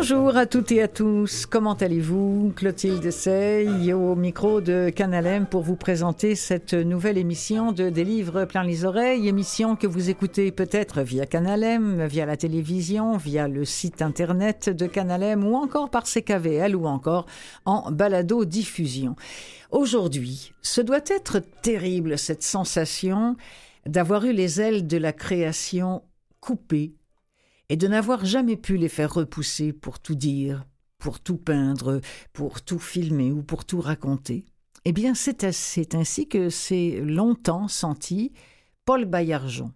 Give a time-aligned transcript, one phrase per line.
[0.00, 5.60] Bonjour à toutes et à tous, comment allez-vous Clotilde Sey au micro de Canalem pour
[5.60, 10.52] vous présenter cette nouvelle émission de Des livres plein les oreilles, émission que vous écoutez
[10.52, 16.04] peut-être via Canalem, via la télévision, via le site internet de Canalem ou encore par
[16.04, 17.26] CKVL ou encore
[17.66, 19.16] en balado diffusion.
[19.70, 23.36] Aujourd'hui, ce doit être terrible cette sensation
[23.84, 26.00] d'avoir eu les ailes de la création
[26.40, 26.94] coupées
[27.70, 30.66] et de n'avoir jamais pu les faire repousser pour tout dire,
[30.98, 32.00] pour tout peindre,
[32.34, 34.44] pour tout filmer ou pour tout raconter.
[34.84, 38.32] Eh bien, c'est ainsi que s'est longtemps senti
[38.84, 39.72] Paul Baillargeon,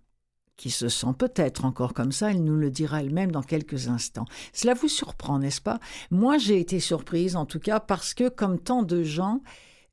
[0.56, 4.26] qui se sent peut-être encore comme ça, elle nous le dira elle-même dans quelques instants.
[4.52, 5.78] Cela vous surprend, n'est-ce pas?
[6.10, 9.40] Moi, j'ai été surprise, en tout cas, parce que, comme tant de gens,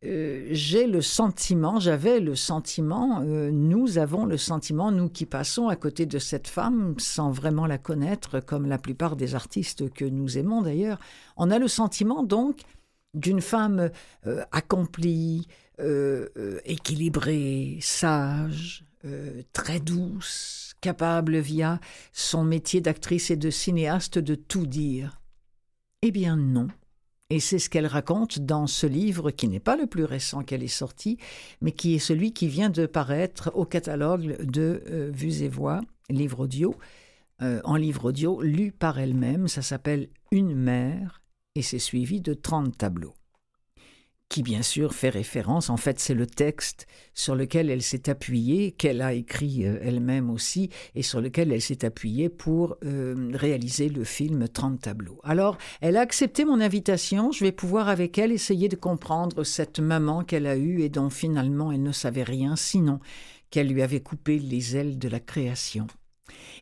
[0.04, 5.68] euh, j'ai le sentiment, j'avais le sentiment, euh, nous avons le sentiment, nous qui passons
[5.68, 10.06] à côté de cette femme sans vraiment la connaître, comme la plupart des artistes que
[10.06, 10.98] nous aimons d'ailleurs,
[11.38, 12.62] on a le sentiment donc
[13.14, 13.92] d'une femme
[14.26, 15.48] euh, accomplie,
[16.64, 18.86] équilibrée, sage,
[19.52, 21.80] très douce, capable via
[22.14, 25.20] son métier d'actrice et de cinéaste de tout dire.
[26.04, 26.68] Eh bien non.
[27.32, 30.64] Et c'est ce qu'elle raconte dans ce livre qui n'est pas le plus récent qu'elle
[30.64, 31.18] ait sorti,
[31.62, 35.80] mais qui est celui qui vient de paraître au catalogue de euh, Vues et Voix,
[36.10, 36.76] livre audio,
[37.42, 39.48] euh, en livre audio, lu par elle-même.
[39.48, 41.22] Ça s'appelle Une mère
[41.56, 43.16] et c'est suivi de 30 tableaux
[44.32, 48.72] qui bien sûr fait référence, en fait c'est le texte sur lequel elle s'est appuyée,
[48.72, 53.90] qu'elle a écrit euh, elle-même aussi, et sur lequel elle s'est appuyée pour euh, réaliser
[53.90, 55.20] le film 30 tableaux.
[55.26, 59.82] Alors, elle a accepté mon invitation, je vais pouvoir avec elle essayer de comprendre cette
[59.82, 63.02] maman qu'elle a eue et dont finalement elle ne savait rien, sinon
[63.50, 65.88] qu'elle lui avait coupé les ailes de la création.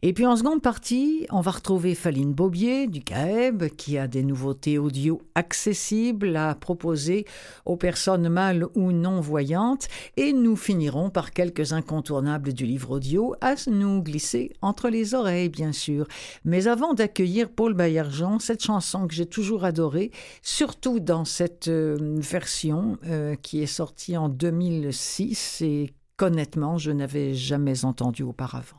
[0.02, 4.24] Et puis en seconde partie, on va retrouver Faline Bobier du CAEB qui a des
[4.24, 7.26] nouveautés audio accessibles à proposer
[7.66, 13.36] aux personnes mâles ou non voyantes et nous finirons par quelques incontournables du livre audio
[13.42, 16.08] à nous glisser entre les oreilles bien sûr.
[16.46, 21.98] Mais avant d'accueillir Paul Baillargeon, cette chanson que j'ai toujours adorée, surtout dans cette euh,
[22.20, 28.79] version euh, qui est sortie en 2006 et qu'honnêtement je n'avais jamais entendue auparavant.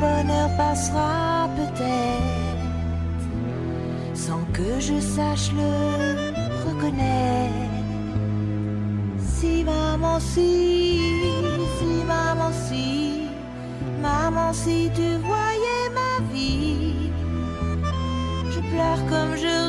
[0.00, 3.26] Bonheur passera peut-être,
[4.14, 5.72] sans que je sache le
[6.66, 7.78] reconnaître.
[9.18, 11.00] Si maman, si,
[11.78, 13.28] si maman, si,
[14.02, 17.12] maman, si tu voyais ma vie,
[18.52, 19.59] je pleure comme je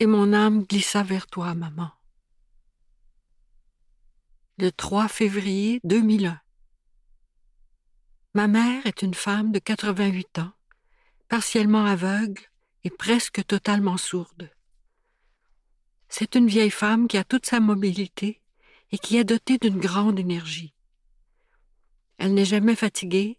[0.00, 1.90] et mon âme glissa vers toi, maman.
[4.58, 6.40] Le 3 février 2001.
[8.34, 10.52] Ma mère est une femme de 88 ans,
[11.28, 12.42] partiellement aveugle
[12.84, 14.50] et presque totalement sourde.
[16.08, 18.40] C'est une vieille femme qui a toute sa mobilité
[18.92, 20.74] et qui est dotée d'une grande énergie.
[22.16, 23.38] Elle n'est jamais fatiguée,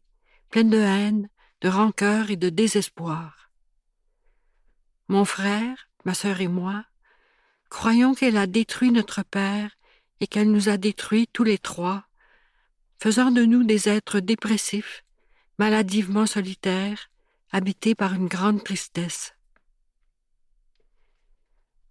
[0.49, 1.29] pleine de haine,
[1.61, 3.51] de rancœur et de désespoir.
[5.07, 6.85] Mon frère, ma sœur et moi,
[7.69, 9.71] croyons qu'elle a détruit notre Père
[10.19, 12.05] et qu'elle nous a détruits tous les trois,
[13.01, 15.03] faisant de nous des êtres dépressifs,
[15.57, 17.09] maladivement solitaires,
[17.51, 19.33] habités par une grande tristesse.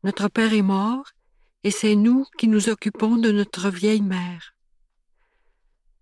[0.05, 1.11] Notre Père est mort,
[1.65, 4.55] et c'est nous qui nous occupons de notre vieille mère.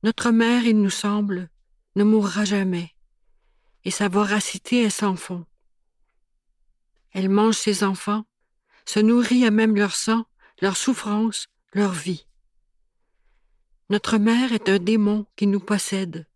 [0.03, 1.49] Notre mère, il nous semble,
[1.97, 2.95] ne mourra jamais,
[3.85, 5.47] et sa voracité est sans fond.
[7.17, 8.25] Elle mange ses enfants,
[8.85, 10.27] se nourrit à même leur sang,
[10.61, 12.27] leur souffrance, leur vie.
[13.89, 16.27] Notre mère est un démon qui nous possède.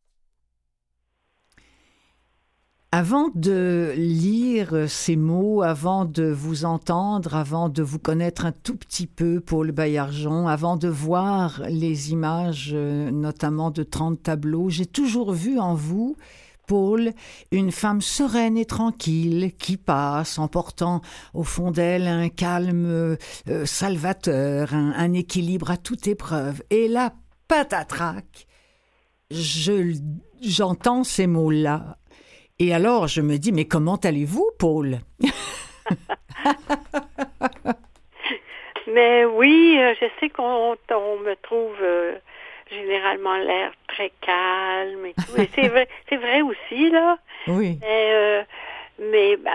[2.92, 8.76] Avant de lire ces mots, avant de vous entendre, avant de vous connaître un tout
[8.76, 14.86] petit peu, Paul Baillargeon, avant de voir les images, euh, notamment de 30 tableaux, j'ai
[14.86, 16.16] toujours vu en vous,
[16.70, 17.10] Paul,
[17.50, 21.00] une femme sereine et tranquille qui passe en portant
[21.34, 26.62] au fond d'elle un calme euh, salvateur, un, un équilibre à toute épreuve.
[26.70, 27.12] Et là,
[27.48, 28.46] patatrac,
[29.32, 29.94] je
[30.40, 31.98] j'entends ces mots-là
[32.60, 34.98] et alors, je me dis, mais comment allez-vous, Paul?
[38.86, 42.18] Mais oui, euh, je sais qu'on on me trouve euh,
[42.70, 45.40] généralement l'air très calme et tout.
[45.40, 47.18] Et c'est vrai, c'est vrai aussi, là.
[47.46, 47.78] Oui.
[47.80, 48.42] Mais, euh,
[49.00, 49.50] mais ben,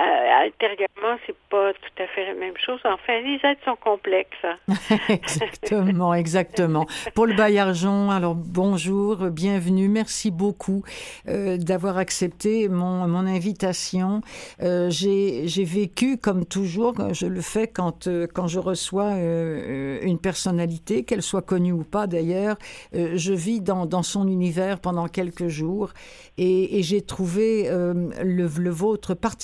[0.47, 2.79] intérieurement, c'est pas tout à fait la même chose.
[2.83, 4.35] Enfin, les êtres sont complexes.
[4.43, 4.57] hein.
[5.09, 6.87] exactement, exactement.
[7.13, 10.83] Paul Baillargeon, alors bonjour, bienvenue, merci beaucoup
[11.27, 14.21] euh, d'avoir accepté mon, mon invitation.
[14.63, 20.17] Euh, J'ai vécu, comme toujours, je le fais quand, euh, quand je reçois euh, une
[20.17, 22.57] personnalité, qu'elle soit connue ou pas d'ailleurs,
[22.93, 25.91] je vis dans, dans son univers pendant quelques jours
[26.37, 29.34] et, j'ai trouvé le, le vôtre particulièrement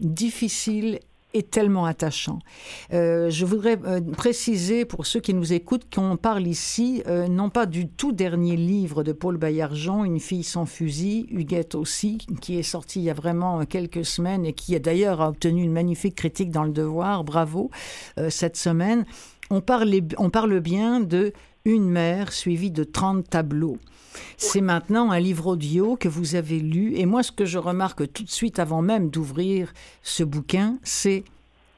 [0.00, 1.00] difficile
[1.32, 2.40] et tellement attachant.
[2.92, 7.50] Euh, je voudrais euh, préciser pour ceux qui nous écoutent qu'on parle ici euh, non
[7.50, 12.58] pas du tout dernier livre de Paul Baillargeon, Une fille sans fusil, Huguette aussi, qui
[12.58, 16.16] est sorti il y a vraiment quelques semaines et qui a d'ailleurs obtenu une magnifique
[16.16, 17.70] critique dans Le Devoir, bravo,
[18.28, 19.04] cette semaine.
[19.50, 21.32] On parle, on parle bien de
[21.64, 23.78] Une mère suivie de 30 tableaux.
[24.36, 26.96] C'est maintenant un livre audio que vous avez lu.
[26.96, 31.24] Et moi, ce que je remarque tout de suite avant même d'ouvrir ce bouquin, c'est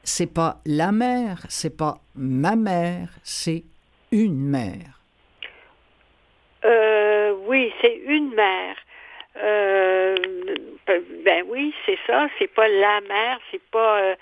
[0.03, 3.63] c'est pas la mère, c'est pas ma mère, c'est
[4.11, 4.99] une mère.
[6.65, 8.75] Euh, oui, c'est une mère.
[9.37, 10.15] Euh,
[11.25, 12.27] ben oui, c'est ça.
[12.37, 13.39] C'est pas la mère.
[13.51, 13.99] C'est pas.
[13.99, 14.15] euh,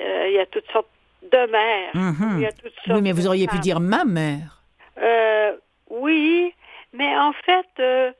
[0.00, 0.88] euh, Il y a toutes sortes
[1.22, 1.90] de mère.
[1.94, 2.34] Mhm.
[2.36, 4.62] Il y a toutes Oui, mais vous auriez pu dire ma mère.
[5.90, 6.52] Oui,
[6.92, 8.12] mais en fait, euh,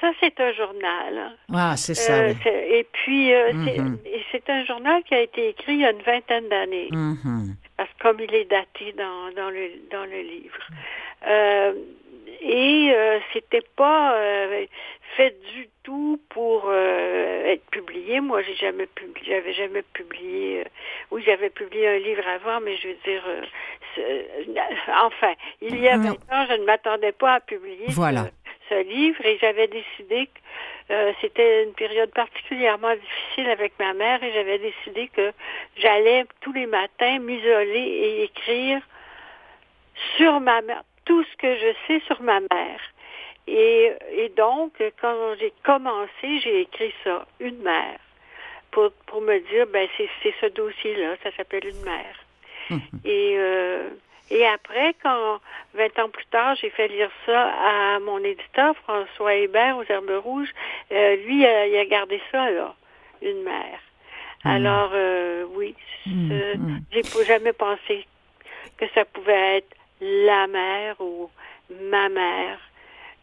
[0.00, 1.36] ça c'est un journal.
[1.54, 2.12] Ah, c'est ça.
[2.24, 2.50] Euh, oui.
[2.50, 3.98] et puis, euh, c'est- Mhm.
[4.04, 7.54] et c'est un journal qui a été écrit il y a une vingtaine d'années, Mhm.
[7.76, 10.58] parce que comme il est daté dans, dans, le, dans le livre.
[11.26, 11.72] Euh,
[12.42, 14.14] et euh, c'était pas
[15.16, 18.20] fait du tout pour être publié.
[18.20, 20.64] Moi, j'ai jamais publié, j'avais jamais publié.
[21.10, 23.24] oui, j'avais publié un livre avant, mais je veux dire,
[24.88, 26.16] enfin, il y a Non.
[26.30, 28.24] 20 ans, je ne m'attendais pas à publier Voilà.
[28.68, 33.92] ce, ce livre et j'avais décidé que euh, c'était une période particulièrement difficile avec ma
[33.92, 35.32] mère et j'avais décidé que
[35.76, 38.80] j'allais tous les matins m'isoler et écrire
[40.16, 42.80] sur ma mère, tout ce que je sais sur ma mère.
[43.48, 47.98] Et, et donc, quand j'ai commencé, j'ai écrit ça, une mère,
[48.72, 52.25] pour, pour me dire, ben c'est ce dossier-là, ça s'appelle une mère.
[53.04, 53.90] Et, euh,
[54.30, 55.40] et après, quand
[55.74, 60.20] 20 ans plus tard, j'ai fait lire ça à mon éditeur, François Hébert, aux Herbes
[60.22, 60.52] Rouges,
[60.92, 62.74] euh, lui, euh, il a gardé ça, là,
[63.22, 63.80] une mère.
[64.44, 64.50] Mhm.
[64.50, 65.74] Alors, euh, oui,
[66.08, 66.80] euh, mhm.
[66.92, 68.06] j'ai jamais pensé
[68.76, 71.30] que ça pouvait être la mère ou
[71.90, 72.58] ma mère.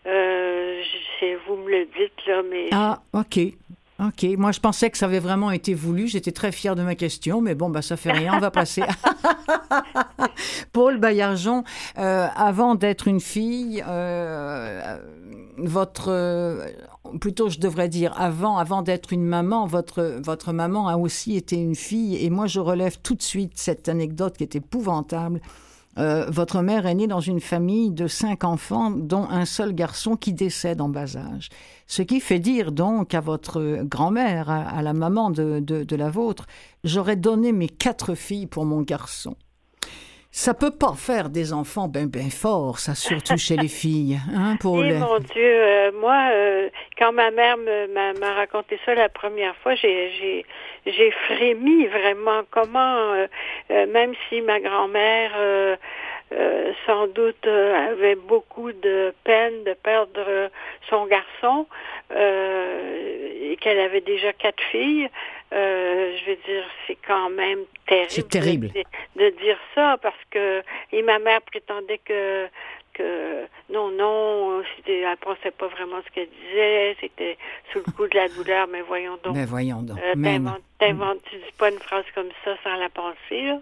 [0.05, 3.39] Euh, je sais, vous me le dites, là, mais Ah, ok.
[3.99, 6.07] Ok, moi je pensais que ça avait vraiment été voulu.
[6.07, 8.33] J'étais très fière de ma question, mais bon, bah ça fait rien.
[8.35, 8.83] On va passer.
[10.73, 11.63] Paul Baillargeon,
[11.99, 14.97] euh, avant d'être une fille, euh,
[15.57, 16.65] votre, euh,
[17.21, 21.55] plutôt je devrais dire avant, avant d'être une maman, votre votre maman a aussi été
[21.55, 22.17] une fille.
[22.25, 25.39] Et moi je relève tout de suite cette anecdote qui est épouvantable.
[25.97, 30.15] Euh, votre mère est née dans une famille de cinq enfants, dont un seul garçon
[30.15, 31.49] qui décède en bas âge.
[31.85, 35.95] Ce qui fait dire donc à votre grand-mère, à, à la maman de, de, de
[35.95, 36.47] la vôtre,
[36.83, 39.35] j'aurais donné mes quatre filles pour mon garçon.
[40.35, 44.57] Ça peut pas faire des enfants ben ben forts, ça surtout chez les filles, hein,
[44.59, 44.97] pour les...
[44.97, 47.55] mon Dieu, euh, moi, euh, quand ma mère
[48.19, 50.43] m'a raconté ça la première fois, j'ai
[50.85, 52.41] j'ai frémi vraiment.
[52.51, 53.27] Comment, euh,
[53.71, 55.75] euh, même si ma grand-mère, euh,
[56.33, 60.49] euh, sans doute, euh, avait beaucoup de peine de perdre
[60.89, 61.67] son garçon
[62.11, 65.09] euh, et qu'elle avait déjà quatre filles,
[65.53, 68.09] euh, je veux dire, c'est quand même terrible.
[68.09, 68.67] C'est terrible.
[68.69, 68.83] De,
[69.23, 72.47] de dire ça parce que et ma mère prétendait que
[72.93, 77.37] que non, non, c'était, elle pensait pas vraiment ce qu'elle disait, c'était
[77.71, 79.33] sous le coup de la douleur, mais voyons donc.
[79.35, 80.51] Ben voyons donc, Euh, même.
[80.79, 83.59] t'inventes, tu dis pas une phrase comme ça sans la penser, là?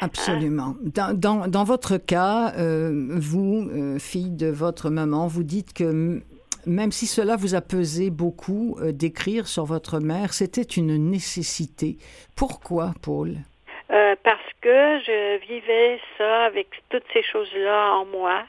[0.00, 0.74] Absolument.
[0.82, 6.20] Dans, dans, dans votre cas, euh, vous, euh, fille de votre maman, vous dites que
[6.66, 11.96] même si cela vous a pesé beaucoup euh, d'écrire sur votre mère, c'était une nécessité.
[12.36, 13.36] Pourquoi, Paul?
[14.22, 18.42] Parce que je vivais ça avec toutes ces choses-là en moi.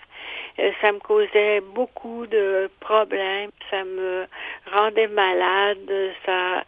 [0.60, 4.26] Euh, ça me causait beaucoup de problèmes, ça me
[4.72, 6.64] rendait malade, ça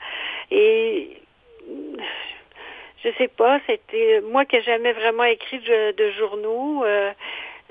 [0.51, 1.17] et
[3.03, 6.85] je sais pas, c'était moi qui n'ai jamais vraiment écrit de, de journaux.
[6.85, 7.11] euh,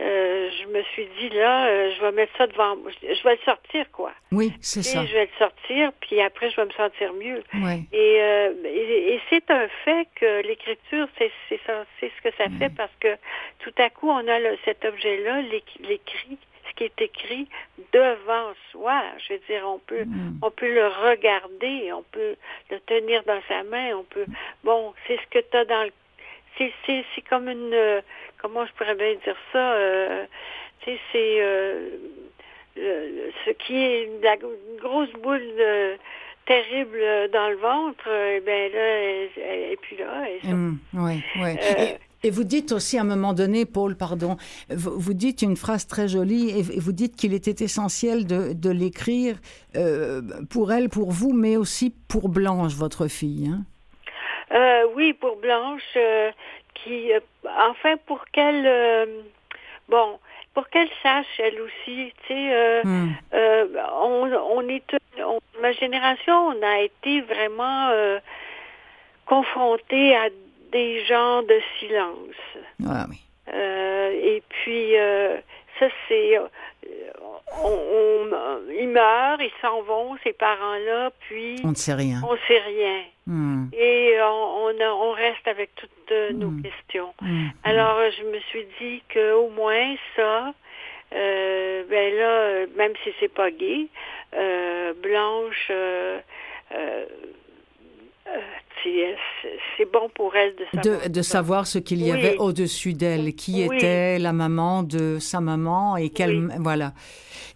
[0.02, 3.32] euh, je me suis dit là, euh, je vais mettre ça devant, je, je vais
[3.36, 4.12] le sortir quoi.
[4.32, 5.04] Oui, c'est ça.
[5.06, 7.42] je vais le sortir, puis après je vais me sentir mieux.
[7.54, 7.80] Ouais.
[7.92, 12.34] Et, euh, et, et c'est un fait que l'écriture, c'est c'est ça, c'est ce que
[12.36, 13.16] ça fait parce que
[13.60, 17.48] tout à coup, on a le- cet objet-là, l'éc- l'écrit, ce qui est écrit
[17.92, 19.02] devant soi.
[19.26, 20.38] Je veux dire, on peut, Mm.
[20.42, 22.36] on peut le regarder, on peut
[22.70, 24.26] le tenir dans sa main, on peut.
[24.64, 25.90] Bon, c'est ce que tu as dans le.
[26.58, 27.72] C'est c'est c'est comme une.
[27.72, 28.00] euh,
[28.40, 30.24] comment je pourrais bien dire ça euh,
[30.80, 31.42] Tu sais, c'est.
[31.42, 31.88] euh,
[33.44, 35.96] ce qui est la une grosse boule de-
[36.46, 36.98] terrible
[37.32, 40.24] dans le ventre, eh bien là, elle, elle est plus là.
[40.26, 41.58] elle est sur- Mm, ouais, ouais.
[41.62, 41.84] Euh,
[42.22, 44.36] Et, et vous dites aussi à un moment donné, Paul, pardon,
[44.68, 48.54] vous, vous dites une phrase très jolie et, et vous dites qu'il était essentiel de,
[48.54, 49.36] de l'écrire
[50.50, 53.48] pour elle, pour vous, mais aussi pour Blanche, votre fille.
[53.52, 53.64] Hein?
[54.52, 56.30] Euh, oui, pour Blanche, euh,
[56.74, 57.20] qui, euh,
[57.70, 59.06] enfin, pour qu'elle, euh,
[59.88, 60.18] bon,
[60.54, 63.12] pour qu'elle sache, elle aussi, tu sais, euh, Mm.
[63.32, 64.82] on, on est,
[65.24, 67.90] on- ma génération, on a été vraiment
[69.26, 70.28] confrontés à
[70.72, 72.36] des genres de silence.
[72.86, 73.18] Ah oui.
[73.54, 74.92] Et puis,
[75.78, 76.38] ça, c'est.
[77.58, 82.20] Euh, on, on- ils meurent, ils s'en vont, ces parents-là, puis On ne sait rien.
[82.24, 83.02] on sait rien.
[83.26, 86.62] Mm, Et on, on, a- on reste avec toutes euh, nos Mm.
[86.62, 87.14] questions.
[87.20, 90.52] mm, Alors, euh, je me suis dit qu'au moins ça,
[91.14, 93.86] euh, ben là, euh, même si c'est pas gay,
[94.34, 96.18] euh, Blanche, euh,
[96.72, 97.06] euh, euh,
[98.84, 99.16] c'est
[99.76, 101.02] c'est bon pour elle de savoir.
[101.04, 102.18] De, de savoir ce qu'il y Oui.
[102.18, 103.76] avait au-dessus d'elle, qui Oui.
[103.76, 106.52] était la maman de sa maman et quelle Oui.
[106.58, 106.92] voilà.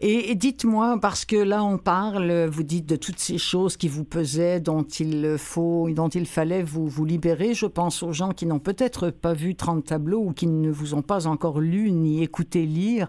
[0.00, 3.88] Et, et dites-moi parce que là on parle, vous dites de toutes ces choses qui
[3.88, 7.54] vous pesaient, dont il faut, dont il fallait vous vous libérer.
[7.54, 10.94] Je pense aux gens qui n'ont peut-être pas vu 30 tableaux ou qui ne vous
[10.94, 13.08] ont pas encore lu ni écouté lire.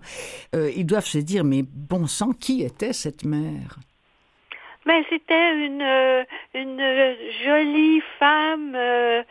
[0.55, 3.77] Euh, ils doivent se dire mais bon sang, qui était cette mère?
[4.87, 6.81] Mais c'était une, euh, une
[7.43, 9.21] jolie femme euh,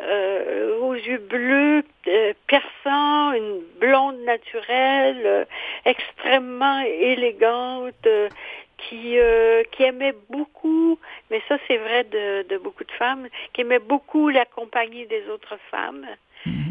[0.00, 5.44] euh, aux yeux bleus, euh, perçants, une blonde naturelle, euh,
[5.86, 8.28] extrêmement élégante, euh,
[8.76, 10.98] qui, euh, qui aimait beaucoup,
[11.30, 15.26] mais ça c'est vrai de, de beaucoup de femmes, qui aimait beaucoup la compagnie des
[15.30, 16.06] autres femmes.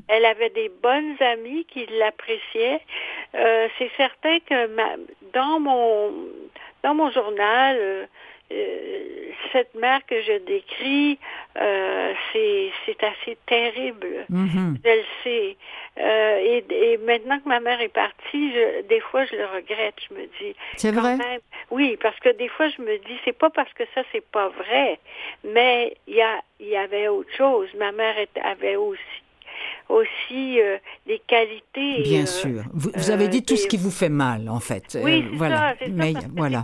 [0.08, 2.80] Elle avait des bonnes amies qui l'appréciaient.
[3.36, 4.96] Euh, c'est certain que ma,
[5.34, 6.14] dans mon
[6.84, 8.06] dans mon journal, euh,
[8.52, 11.20] euh, cette mère que je décris,
[11.60, 14.26] euh, c'est c'est assez terrible.
[14.86, 15.58] Je le sais.
[16.00, 19.96] Euh, et, et maintenant que ma mère est partie, je, des fois je le regrette.
[20.10, 20.56] Je me dis.
[20.78, 21.18] C'est vrai?
[21.18, 21.42] même-
[21.72, 24.48] oui, parce que des fois je me dis, c'est pas parce que ça c'est pas
[24.50, 25.00] vrai,
[25.44, 27.68] mais il y a y avait autre chose.
[27.78, 29.02] Ma mère était- avait aussi
[29.90, 32.04] aussi euh, des qualités.
[32.04, 32.64] Bien euh, sûr.
[32.74, 34.98] Vous, vous avez euh, dit tout ce qui vous fait mal en fait.
[35.02, 35.76] Oui, Euh, voilà.
[35.80, 36.64] ça, Mais voilà.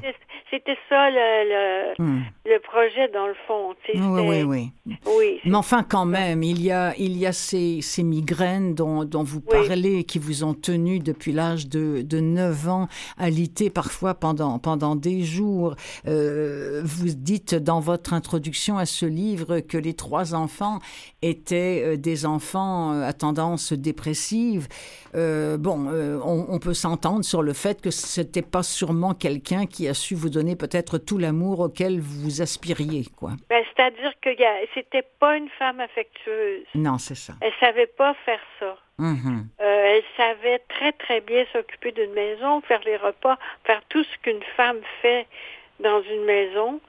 [0.54, 2.22] C'était- ça le, le, Hmm.
[2.46, 3.74] le projet dans le fond.
[3.96, 4.96] Oui, oui, oui.
[5.18, 9.04] oui, Mais enfin, quand même, il y a, il y a ces, ces migraines dont,
[9.06, 9.68] dont vous Oui.
[9.68, 14.96] parlez, qui vous ont tenu depuis l'âge de, de 9 ans, alité parfois pendant, pendant
[14.96, 15.76] des jours.
[16.08, 20.80] Euh, vous dites dans votre introduction à ce livre que les trois enfants
[21.22, 24.68] étaient euh, des enfants euh, à tendance dépressive.
[25.16, 29.66] Euh, bon, euh, on, on peut s'entendre sur le fait que c'était pas sûrement quelqu'un
[29.66, 33.32] qui a su vous donner peut-être tout l'amour auquel vous aspiriez, quoi.
[33.50, 34.30] Ben, c'est-à-dire que
[34.74, 36.66] c'était pas une femme affectueuse.
[36.76, 37.34] Non, c'est ça.
[37.40, 38.78] Elle savait pas faire ça.
[38.98, 39.48] Mhm.
[39.62, 44.18] Euh, elle savait très très bien s'occuper d'une maison, faire les repas, faire tout ce
[44.22, 45.28] qu'une femme fait
[45.80, 46.82] dans une maison.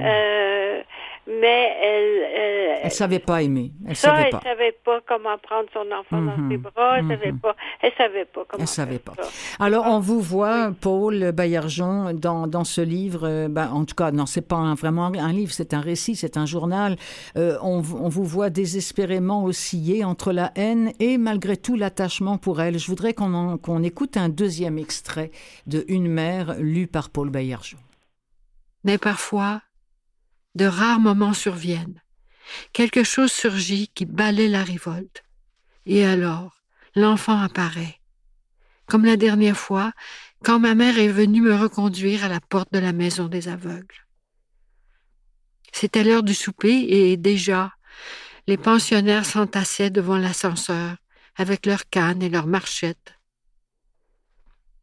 [0.00, 0.82] Euh,
[1.26, 3.70] mais elle, elle, Elle savait pas aimer.
[3.86, 4.40] Elle ça, savait elle pas.
[4.42, 6.50] savait pas comment prendre son enfant dans Mhm.
[6.50, 6.98] ses bras.
[6.98, 7.38] Elle savait Mhm.
[7.40, 7.56] pas.
[7.80, 8.60] Elle savait pas comment.
[8.62, 9.12] Elle savait pas.
[9.20, 9.28] ça.
[9.64, 14.10] Alors, on vous voit, Paul Baillargeon, dans, dans ce livre, euh, ben, en tout cas,
[14.10, 16.96] non, c'est pas un- vraiment un livre, c'est un récit, c'est un journal.
[17.36, 22.60] Euh, on, on vous voit désespérément osciller entre la haine et malgré tout l'attachement pour
[22.60, 22.78] elle.
[22.78, 25.30] Je voudrais qu'on en- qu'on écoute un deuxième extrait
[25.66, 27.78] de Une mère, lu par Paul Baillargeon.
[28.84, 29.60] Mais parfois,
[30.54, 32.00] de rares moments surviennent.
[32.72, 35.24] Quelque chose surgit qui balaie la révolte.
[35.86, 36.62] Et alors,
[36.94, 38.00] l'enfant apparaît.
[38.86, 39.92] Comme la dernière fois,
[40.44, 44.06] quand ma mère est venue me reconduire à la porte de la maison des aveugles.
[45.72, 47.72] C'était l'heure du souper et déjà,
[48.46, 50.96] les pensionnaires s'entassaient devant l'ascenseur
[51.36, 53.14] avec leurs cannes et leurs marchettes.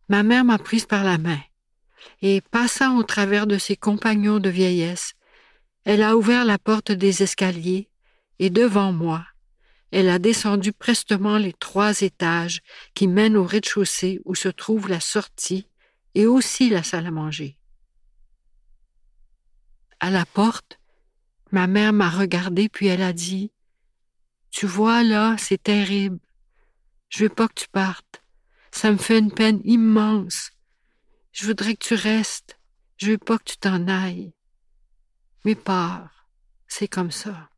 [0.07, 1.39] Ma mère m'a prise par la main
[2.21, 5.13] et passant au travers de ses compagnons de vieillesse,
[5.89, 7.89] elle a ouvert la porte des escaliers
[8.37, 9.25] et devant moi,
[9.89, 12.61] elle a descendu prestement les trois étages
[12.93, 15.67] qui mènent au rez-de-chaussée où se trouve la sortie
[16.13, 17.57] et aussi la salle à manger.
[19.99, 20.79] À la porte,
[21.51, 23.51] ma mère m'a regardé puis elle a dit
[24.51, 26.19] Tu vois là, c'est terrible.
[27.09, 28.21] Je veux pas que tu partes.
[28.69, 30.51] Ça me fait une peine immense.
[31.31, 32.59] Je voudrais que tu restes.
[32.97, 34.33] Je veux pas que tu t'en ailles.
[35.45, 36.27] Mais pars.
[36.67, 37.49] C'est comme ça.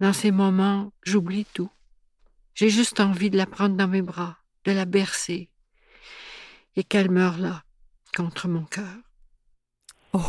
[0.00, 1.70] Dans ces moments, j'oublie tout.
[2.54, 5.48] J'ai juste envie de la prendre dans mes bras, de la bercer,
[6.76, 7.64] et qu'elle meure là,
[8.16, 8.96] contre mon cœur.
[10.12, 10.20] Oh,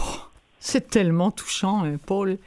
[0.59, 2.37] c'est tellement touchant, hein, Paul.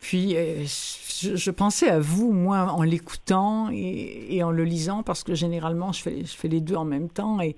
[0.00, 5.24] Puis, euh, je, pensais à vous, moi, en l'écoutant et, et en le lisant, parce
[5.24, 7.40] que généralement, je fais, je fais les deux en même temps.
[7.40, 7.56] Et,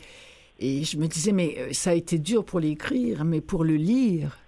[0.59, 3.75] et je me disais, mais euh, ça a été dur pour l'écrire, mais pour le
[3.75, 4.39] lire,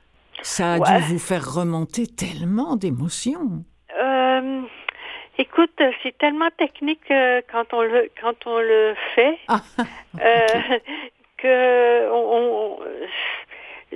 [0.42, 0.96] ça a Ouais.
[0.98, 3.64] dû vous faire remonter tellement d'émotions.
[4.00, 4.62] Euh,
[5.38, 7.00] écoute, c'est tellement technique
[7.50, 9.60] quand on le quand on le fait Ah,
[10.20, 10.78] euh,
[11.38, 12.78] que on, on-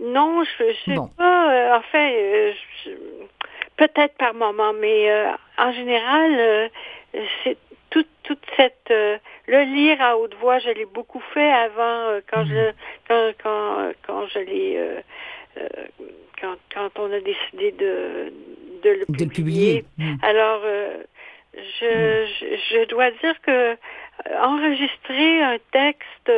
[0.01, 1.09] non, je, je sais Bon.
[1.17, 1.77] pas.
[1.79, 2.53] enfin, euh,
[2.85, 2.91] je-
[3.77, 6.71] peut-être par moment, mais euh, en général,
[7.45, 7.57] c'est
[7.93, 12.21] toute toute cette euh, le lire à haute voix, je l'ai beaucoup fait avant euh,
[12.31, 12.73] quand je
[13.07, 15.01] quand quand quand je l'ai euh,
[16.41, 18.33] quand quand on a décidé de
[18.83, 19.85] de le de le publier.
[19.99, 20.15] Mm.
[20.23, 20.63] Alors,
[21.55, 23.77] je, je, je dois dire que
[24.43, 26.33] enregistrer un texte,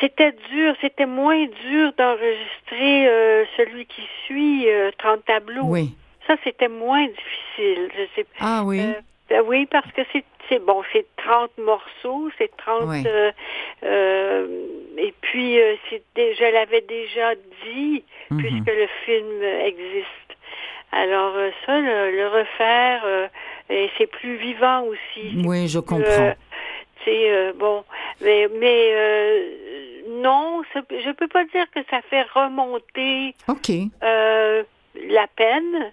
[0.00, 3.06] c'était dur, c'était moins dur d'enregistrer
[3.56, 5.64] celui qui suit, euh, 30 tableaux.
[5.64, 5.94] Oui.
[6.26, 7.90] Ça, c'était moins difficile.
[7.96, 8.80] Je sais Ah oui.
[8.80, 8.92] Euh,
[9.46, 13.02] oui, parce que c'est c'est bon, c'est 30 morceaux, c'est 30 Ouais.
[13.06, 13.32] euh,
[13.82, 14.66] euh,
[14.98, 15.74] et puis euh,
[16.16, 17.34] je l'avais déjà
[17.64, 18.38] dit Mhm.
[18.38, 20.08] puisque le film existe.
[20.92, 23.30] Alors euh, ça le, le refaire
[23.98, 25.42] c'est plus vivant aussi.
[25.44, 26.34] Oui, je comprends.
[27.04, 27.84] c'est bon,
[28.20, 29.50] mais mais euh,
[30.22, 33.34] non, je peux pas dire que ça fait remonter
[35.08, 35.92] la peine.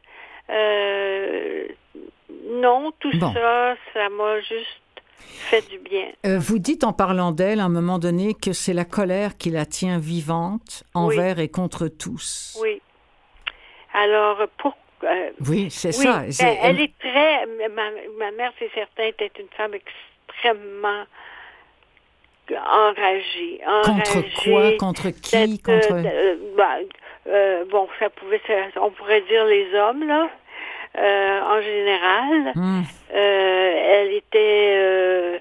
[0.49, 1.67] Euh,
[2.49, 3.33] non, tout Bon.
[3.33, 4.81] ça, ça m'a juste
[5.17, 6.07] fait du bien.
[6.25, 9.49] Euh, vous dites en parlant d'elle, à un moment donné, que c'est la colère qui
[9.49, 12.57] la tient vivante envers et contre tous.
[12.61, 12.81] Oui.
[13.93, 16.45] Alors, pour, euh, Oui, c'est oui, ça.
[16.45, 17.45] ben, elle est très.
[17.45, 21.03] Ma, ma mère, c'est certain, était une femme extrêmement
[22.49, 23.61] enragée.
[23.85, 24.71] Contre quoi?
[24.77, 25.59] Contre qui?
[25.61, 25.93] Contre...
[25.93, 26.35] euh,
[27.27, 30.29] euh, bon, ça pouvait, ça- on pourrait dire les hommes là,
[30.97, 32.51] en général.
[32.55, 32.81] Hmm.
[33.13, 35.37] Euh, elle était, euh,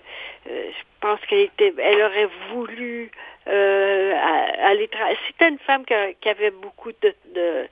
[0.50, 3.10] euh, je pense qu'elle était, elle aurait voulu
[3.48, 5.16] euh, a- aller travailler.
[5.28, 7.66] C'était une femme qui, a- qui avait beaucoup de, de-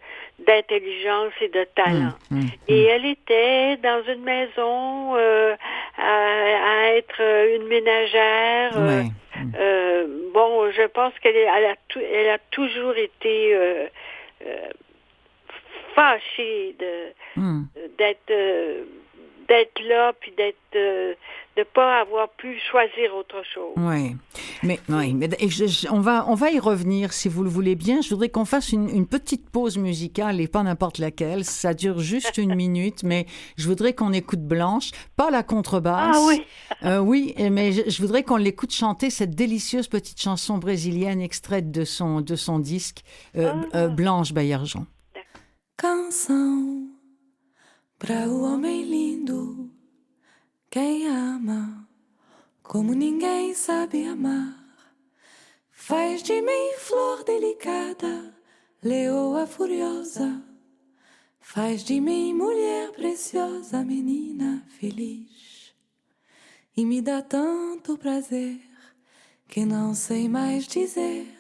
[0.47, 2.15] d'intelligence et de talent.
[2.31, 5.55] Hmm, hmm, Et elle était dans une maison euh,
[5.99, 7.21] à, à être
[7.57, 8.73] une ménagère.
[8.77, 9.03] euh,
[9.59, 11.75] euh, bon, je pense qu'elle elle a,
[12.13, 13.55] elle a toujours été
[15.99, 17.65] fâchée de Hmm.
[17.99, 18.85] d'être euh,
[19.49, 21.15] d'être là puis d'être euh,
[21.57, 23.73] de pas avoir pu choisir autre chose.
[23.77, 24.15] Oui,
[24.63, 27.49] mais, oui, mais et je- je- on, va, on va y revenir si vous le
[27.49, 28.01] voulez bien.
[28.03, 31.45] Je voudrais qu'on fasse une, une petite pause musicale et pas n'importe laquelle.
[31.45, 33.25] Ça dure juste une minute, mais
[33.57, 36.17] je voudrais qu'on écoute Blanche, pas la contrebasse.
[36.17, 36.43] Ah oui.
[36.85, 41.71] Euh, oui, mais je, je voudrais qu'on l'écoute chanter cette délicieuse petite chanson brésilienne extraite
[41.73, 43.03] de son, de son disque
[43.37, 43.89] euh, Ah.
[43.89, 44.87] Blanche Baillargeon.
[45.81, 46.91] Canção
[48.01, 49.71] pra o homem lindo,
[50.69, 51.89] quem ama
[52.65, 54.59] como ninguém sabe amar.
[55.71, 58.35] Faz de mim flor delicada,
[58.83, 60.43] leoa furiosa.
[61.39, 65.73] Faz de mim mulher preciosa, menina feliz.
[66.77, 68.61] E me dá tanto prazer
[69.47, 71.33] que não sei mais dizer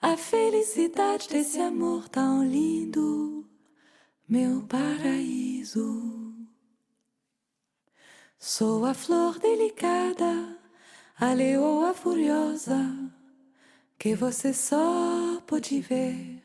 [0.00, 3.37] a felicidade desse amor tão lindo,
[4.28, 6.34] meu paraíso.
[8.38, 10.58] Sou a flor delicada,
[11.18, 12.78] a leoa furiosa,
[13.98, 16.44] que você só pôde ver.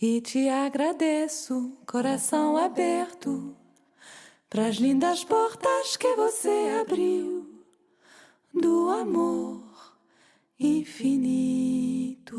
[0.00, 3.56] E te agradeço, coração aberto,
[4.48, 7.64] pras lindas portas que você abriu
[8.54, 9.64] do amor
[10.60, 12.38] infinito.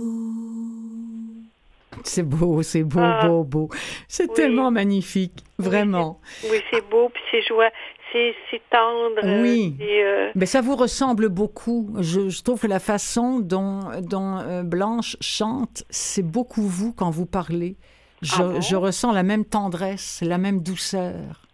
[2.09, 3.27] C'est beau, c'est beau, Ah.
[3.27, 3.69] beau, beau.
[4.07, 4.33] C'est Oui.
[4.35, 6.19] tellement magnifique, vraiment.
[6.49, 7.69] Oui, c'est beau puis c'est joie,
[8.11, 8.33] c'est
[8.71, 9.19] tendre.
[9.23, 9.75] euh, Oui.
[9.81, 11.93] euh, Mais ça vous ressemble beaucoup.
[11.99, 17.11] Je, je trouve que la façon dont, dont euh, Blanche chante, c'est beaucoup vous quand
[17.11, 17.77] vous parlez.
[18.21, 18.61] Je, Ah bon?
[18.61, 21.47] je ressens la même tendresse, la même douceur.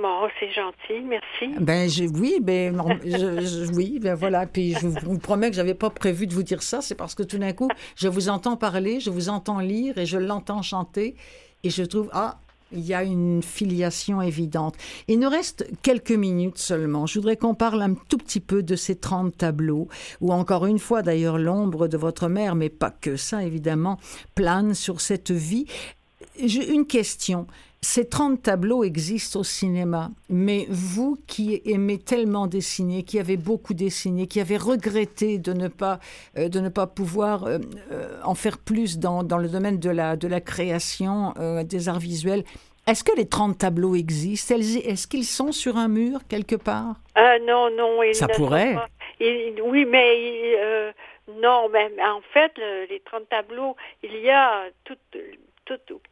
[0.00, 1.54] Bon, c'est gentil, merci.
[1.60, 4.46] Ben je, oui, ben je- je- oui, ben voilà.
[4.46, 6.80] Puis je vous, vous promets que j'avais pas prévu de vous dire ça.
[6.80, 10.06] C'est parce que tout d'un coup, je vous entends parler, je vous entends lire et
[10.06, 11.16] je l'entends chanter,
[11.64, 12.38] et je trouve ah.
[12.72, 14.74] Il y a une filiation évidente.
[15.06, 17.06] Il nous reste quelques minutes seulement.
[17.06, 19.86] Je voudrais qu'on parle un tout petit peu de ces 30 tableaux,
[20.20, 24.00] où encore une fois d'ailleurs l'ombre de votre mère, mais pas que ça évidemment,
[24.34, 25.66] plane sur cette vie.
[26.44, 27.46] J'ai une question.
[27.88, 33.74] Ces 30 tableaux existent au cinéma, mais vous qui aimez tellement dessiner, qui avez beaucoup
[33.74, 36.00] dessiné, qui avez regretté de ne pas,
[36.36, 37.58] euh, de ne pas pouvoir euh,
[37.92, 41.88] euh, en faire plus dans, dans le domaine de la, de la création euh, des
[41.88, 42.42] arts visuels,
[42.88, 44.56] est-ce que les 30 tableaux existent?
[44.56, 46.96] Est-ce qu'ils sont sur un mur quelque part?
[47.14, 48.74] Ah non, non, ils Ça ne sont pourrait.
[48.74, 48.88] pas-
[49.20, 50.90] ils- oui, mais ils, euh,
[51.40, 54.98] non, mais mais en fait, le- les 30 tableaux, il y a toutes,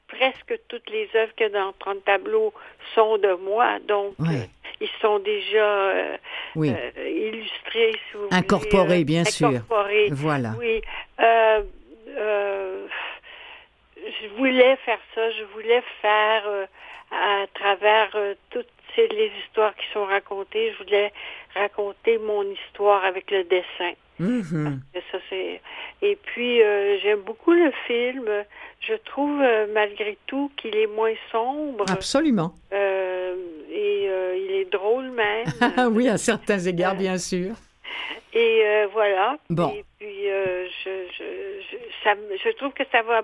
[0.08, 2.52] presque toutes les œuvres que dans 30 tableaux
[2.94, 4.34] sont de moi, donc Ouais.
[4.42, 4.46] euh,
[4.80, 6.16] ils sont déjà euh,
[6.56, 9.50] Oui, euh, illustrés, si vous voulez, Incorporés, bien sûr.
[10.12, 10.50] voilà.
[10.58, 10.80] Oui.
[14.06, 15.30] Je voulais faire ça.
[15.30, 16.42] Je voulais faire
[17.10, 18.10] à travers
[18.50, 20.72] toutes ces, les histoires qui sont racontées.
[20.72, 21.12] Je voulais
[21.54, 23.94] raconter mon histoire avec le dessin.
[24.20, 25.61] Et Ça, c'est...
[26.02, 28.28] Et puis, euh, j'aime beaucoup le film.
[28.80, 31.85] Je trouve, euh, malgré tout, qu'il est moins sombre.
[31.88, 32.54] Absolument.
[32.72, 33.35] Euh,
[33.70, 35.46] et il est drôle même.
[35.92, 37.54] oui, à certains égards, bien sûr.
[38.37, 39.37] Et euh, voilà.
[39.49, 39.68] Bon.
[39.70, 41.25] Et puis, euh, je, je,
[41.70, 43.23] je, ça, me- je trouve que ça va,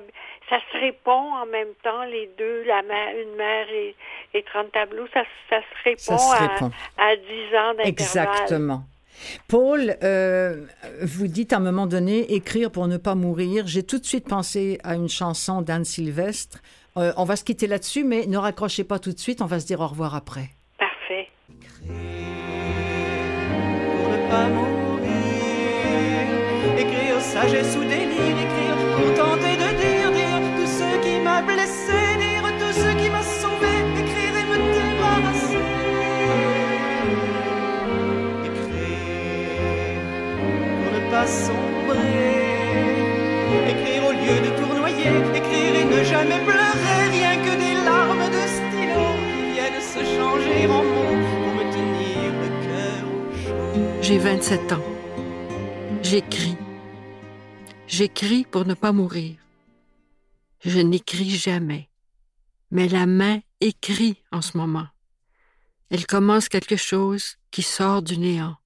[0.49, 3.96] ça se répond en même temps, les deux, la mère, une mère et,
[4.35, 6.70] et 30 tableaux, ça, ça se répond, Ça se à, répond.
[6.96, 7.23] à 10
[7.57, 7.88] ans d'intervalle.
[7.88, 8.83] Exactement.
[9.49, 10.64] Paul, euh,
[11.03, 13.66] vous dites à un moment donné écrire pour ne pas mourir.
[13.66, 16.59] J'ai tout de suite pensé à une chanson d'Anne Sylvestre.
[16.96, 19.42] Euh, on va se quitter là-dessus, mais ne raccrochez pas tout de suite.
[19.42, 20.51] On va se dire au revoir après.
[20.79, 21.29] Parfait.
[21.87, 21.94] pour
[24.09, 24.69] ne pas mourir.
[27.40, 32.46] Sagesse ou délire, écrire pour tenter de dire, dire tout ce qui m'a blessé, dire
[32.61, 33.72] tout ce qui m'a sauvé,
[34.03, 35.64] écrire et me débarrasser.
[38.44, 40.03] Écrire
[40.81, 42.29] pour ne pas sombrer.
[43.72, 48.42] Écrire au lieu de tournoyer, écrire et ne jamais pleurer, rien que des larmes de
[48.57, 54.03] stylo qui viennent se changer en mots pour me tenir le cœur au chaud.
[54.03, 54.85] J'ai 27 ans.
[56.03, 56.59] J'écris.
[57.90, 59.37] J'écris pour ne pas mourir.
[60.64, 61.90] Je n'écris jamais.
[62.70, 64.87] Mais la main écrit en ce moment.
[65.90, 68.57] Elle commence quelque chose qui sort du néant.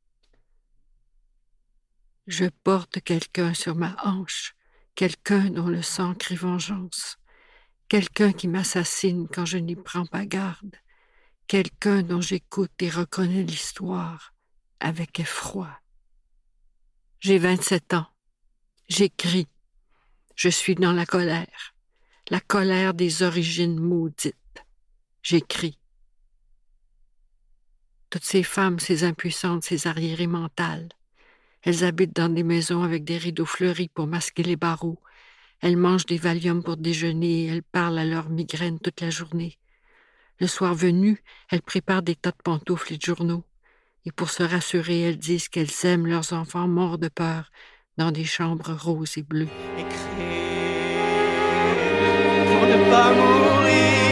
[2.27, 4.55] Je porte quelqu'un sur ma hanche,
[4.95, 7.17] quelqu'un dont le sang crie vengeance,
[7.89, 10.77] quelqu'un qui m'assassine quand je n'y prends pas garde,
[11.47, 14.35] quelqu'un dont j'écoute et reconnais l'histoire
[14.81, 15.81] avec effroi.
[17.21, 18.14] J'ai 27 ans.
[18.89, 19.49] J'écris.
[20.37, 21.75] Je suis dans la colère.
[22.29, 24.37] La colère des origines maudites.
[25.23, 25.79] J'écris.
[28.11, 30.91] Toutes ces femmes, ces impuissantes, ces arriérées mentales.
[31.63, 35.01] Elles habitent dans des maisons avec des rideaux fleuris pour masquer les barreaux.
[35.63, 39.59] Elles mangent des Valiums pour déjeuner elles parlent à leur migraine toute la journée.
[40.41, 43.45] Le soir venu, elles préparent des tas de pantoufles et de journaux
[44.07, 47.51] et pour se rassurer, elles disent qu'elles aiment leurs enfants morts de peur
[47.97, 49.49] dans des chambres roses et bleues.
[49.79, 50.45] Écrire
[52.47, 54.04] pour ne pas mourir,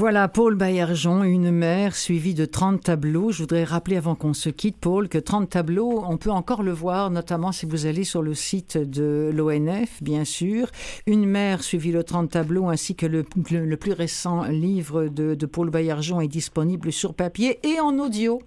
[0.00, 3.32] Voilà, Paul Baillargeon, une mère suivie de 30 tableaux.
[3.32, 6.72] Je voudrais rappeler avant qu'on se quitte, Paul, que 30 tableaux, on peut encore le
[6.72, 10.68] voir, notamment si vous allez sur le site de l'ONF, bien sûr.
[11.06, 16.22] Une mère suivie de 30 tableaux, ainsi que le, plus récent livre de, Paul Baillargeon
[16.22, 18.40] est disponible sur papier et en audio.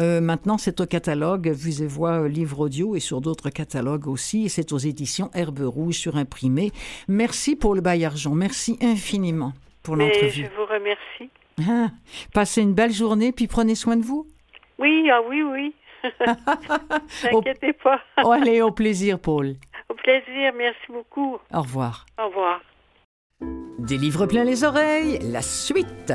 [0.00, 4.48] Euh, maintenant, c'est au catalogue Vues et Voix livre audio et sur d'autres catalogues aussi.
[4.48, 6.72] C'est aux éditions Herbe Rouge sur imprimé.
[7.08, 9.52] Merci Paul Baillargeon, merci infiniment
[9.84, 10.48] pour l'entrevue.
[10.50, 11.30] je vous remercie.
[11.68, 11.90] Ah,
[12.32, 14.26] passez une belle journée, puis prenez soin de vous.
[14.78, 15.74] Oui, ah oui, oui.
[17.32, 18.00] N'inquiétez pas.
[18.24, 19.54] Oh, allez, au plaisir, Paul.
[19.88, 21.38] Au plaisir, merci beaucoup.
[21.52, 22.06] Au revoir.
[22.18, 22.60] Au revoir.
[23.78, 26.12] Des livres plein les oreilles, la suite.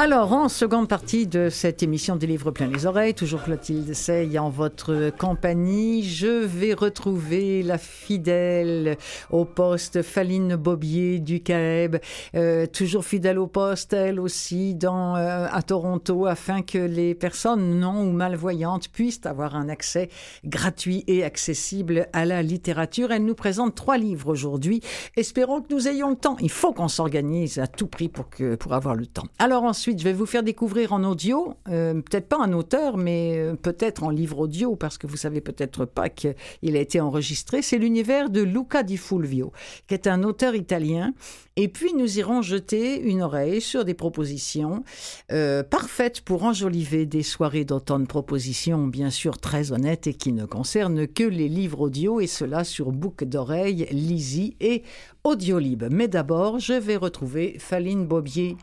[0.00, 4.38] Alors, en seconde partie de cette émission des livres plein les oreilles, toujours Clotilde Sey
[4.38, 8.96] en votre compagnie, je vais retrouver la fidèle
[9.30, 11.96] au poste Faline Bobier du CAEB,
[12.36, 18.00] euh, toujours fidèle au poste, elle aussi, euh, à Toronto, afin que les personnes non
[18.00, 20.10] ou malvoyantes puissent avoir un accès
[20.44, 23.10] gratuit et accessible à la littérature.
[23.10, 24.80] Elle nous présente trois livres aujourd'hui.
[25.16, 26.36] Espérons que nous ayons le temps.
[26.38, 29.26] Il faut qu'on s'organise à tout prix pour, que, pour avoir le temps.
[29.40, 33.38] Alors ensuite, je vais vous faire découvrir en audio, euh, peut-être pas un auteur, mais
[33.38, 36.34] euh, peut-être en livre audio, parce que vous savez peut-être pas qu'il
[36.76, 37.62] a été enregistré.
[37.62, 39.52] C'est l'univers de Luca Di Fulvio,
[39.86, 41.14] qui est un auteur italien.
[41.56, 44.84] Et puis nous irons jeter une oreille sur des propositions
[45.32, 48.06] euh, parfaites pour enjoliver des soirées d'automne.
[48.06, 52.64] Propositions bien sûr très honnêtes et qui ne concernent que les livres audio, et cela
[52.64, 54.82] sur boucle d'oreille, Lizzy et
[55.24, 55.84] Audiolib.
[55.90, 58.56] Mais d'abord, je vais retrouver Faline Bobier.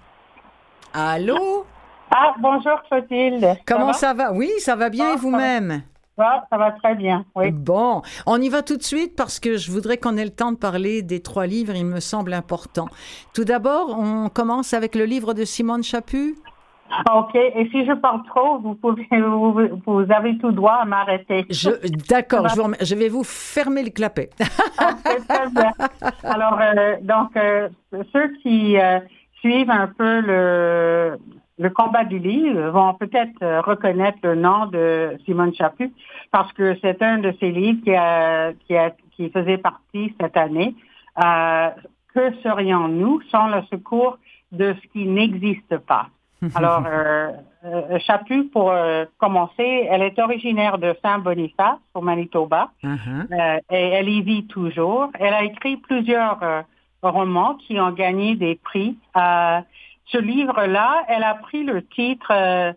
[0.97, 1.65] Allô
[2.09, 3.57] Ah, bonjour Clotilde.
[3.67, 3.93] Comment va?
[3.93, 4.31] ça va?
[4.31, 5.81] Oui, ça va bien Ah, et vous-même?
[6.17, 7.51] Va Ça va très bien, oui.
[7.51, 10.53] Bon, on y va tout de suite parce que je voudrais qu'on ait le temps
[10.53, 12.87] de parler des trois livres, il me semble important.
[13.33, 16.37] Tout d'abord, on commence avec le livre de Simone Chaput.
[17.13, 21.45] Ok, et si je parle trop, vous, pouvez, vous, vous avez tout droit à m'arrêter.
[22.07, 22.47] D'accord,
[22.79, 24.29] je, vais vous fermer le clapet.
[24.39, 25.71] C'est très bien.
[26.23, 27.67] Alors, euh, donc, euh,
[28.13, 28.99] ceux qui euh,
[29.45, 31.17] suivent un peu le,
[31.59, 35.93] le combat du livre vont peut-être euh, reconnaître le nom de Simone Chaput
[36.31, 40.35] parce que c'est un de ses livres qui, a, qui, a, qui faisait partie cette
[40.35, 40.75] année.
[41.23, 41.69] Euh,
[42.13, 44.17] que serions-nous sans le secours
[44.51, 46.07] de ce qui n'existe pas?
[46.55, 47.29] Alors, euh,
[47.65, 48.73] euh, Chaput, pour
[49.17, 53.59] commencer, elle est originaire de Saint-Boniface, au Manitoba, Uh-huh.
[53.71, 55.09] et elle y vit toujours.
[55.19, 56.39] Elle a écrit plusieurs
[57.09, 58.97] romans qui ont gagné des prix.
[59.15, 59.59] Euh,
[60.05, 62.73] ce livre-là, elle a pris le titre, euh,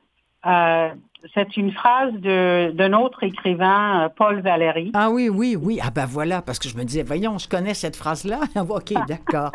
[0.46, 0.88] euh,
[1.34, 4.92] c'est une phrase d'un autre écrivain, Paul Valéry.
[4.94, 5.80] Ah oui, oui, oui.
[5.82, 8.40] Ah ben voilà, parce que je me disais, voyons, je connais cette phrase-là.
[8.56, 9.50] OK, d'accord.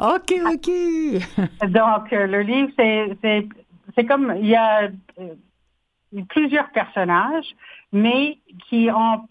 [0.00, 0.70] OK, OK.
[1.70, 4.88] Donc, le livre, c'est, comme, il y a
[6.28, 7.46] plusieurs personnages,
[7.92, 9.28] mais qui ont,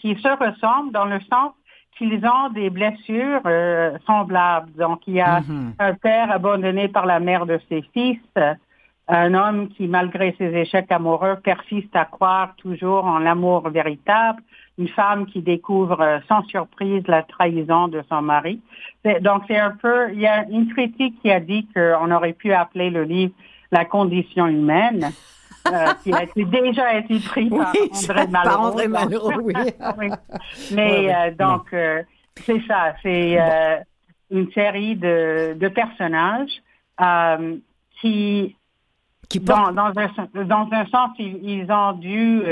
[0.00, 1.52] qui se ressemblent dans le sens
[1.96, 4.72] qu'ils ont des blessures euh, semblables.
[4.78, 5.74] Donc, il y a Mhm.
[5.78, 8.20] un père abandonné par la mère de ses fils,
[9.08, 14.42] un homme qui, malgré ses échecs amoureux, persiste à croire toujours en l'amour véritable,
[14.78, 18.60] une femme qui découvre sans surprise la trahison de son mari.
[19.20, 22.52] Donc, c'est un peu, il y a une critique qui a dit qu'on aurait pu
[22.54, 23.34] appeler le livre
[23.70, 25.10] La condition humaine,
[25.66, 28.48] euh, qui a été, déjà été pris par Oui, André Malraux.
[28.50, 29.54] par André Donc, Malraux, oui.
[29.98, 30.08] oui.
[30.72, 32.02] Mais Ouais, euh, donc, euh,
[32.44, 33.38] c'est ça, c'est
[34.30, 36.62] une série de, de personnages
[38.00, 38.56] qui,
[39.40, 42.42] dans, dans, un, dans un sens, ils, ils ont dû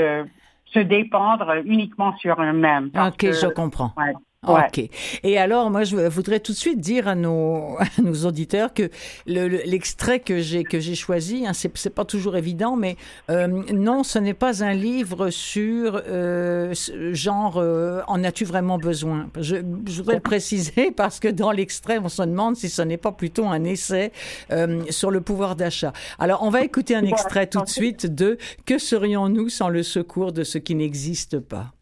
[0.65, 2.91] se dépendre uniquement sur eux-mêmes.
[2.91, 3.91] parce OK, que- je comprends.
[3.97, 4.13] ouais,
[4.47, 4.65] ouais.
[4.67, 4.89] OK.
[5.23, 8.89] Et alors, moi, je voudrais tout de suite dire à nos, à nos auditeurs que
[9.27, 12.95] le- le- l'extrait que j'ai que j'ai choisi, hein, c'est pas toujours évident, mais
[13.29, 16.73] euh, non, ce n'est pas un livre sur euh,
[17.13, 19.29] genre euh, en as-tu vraiment besoin?
[19.39, 22.97] Je, je voudrais le préciser parce que dans l'extrait, on se demande si ce n'est
[22.97, 24.11] pas plutôt un essai
[24.51, 25.93] euh, sur le pouvoir d'achat.
[26.19, 30.31] Alors, on va écouter un extrait tout de suite de Que serions-nous sans le secours
[30.31, 31.73] de ce qui n'existe pas?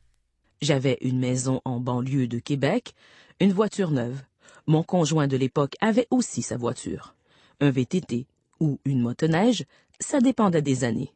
[0.62, 2.94] J'avais une maison en banlieue de Québec,
[3.40, 4.22] une voiture neuve.
[4.68, 7.16] Mon conjoint de l'époque avait aussi sa voiture.
[7.62, 8.28] Un VTT
[8.60, 9.66] ou une motoneige,
[10.02, 11.14] ça dépendait des années.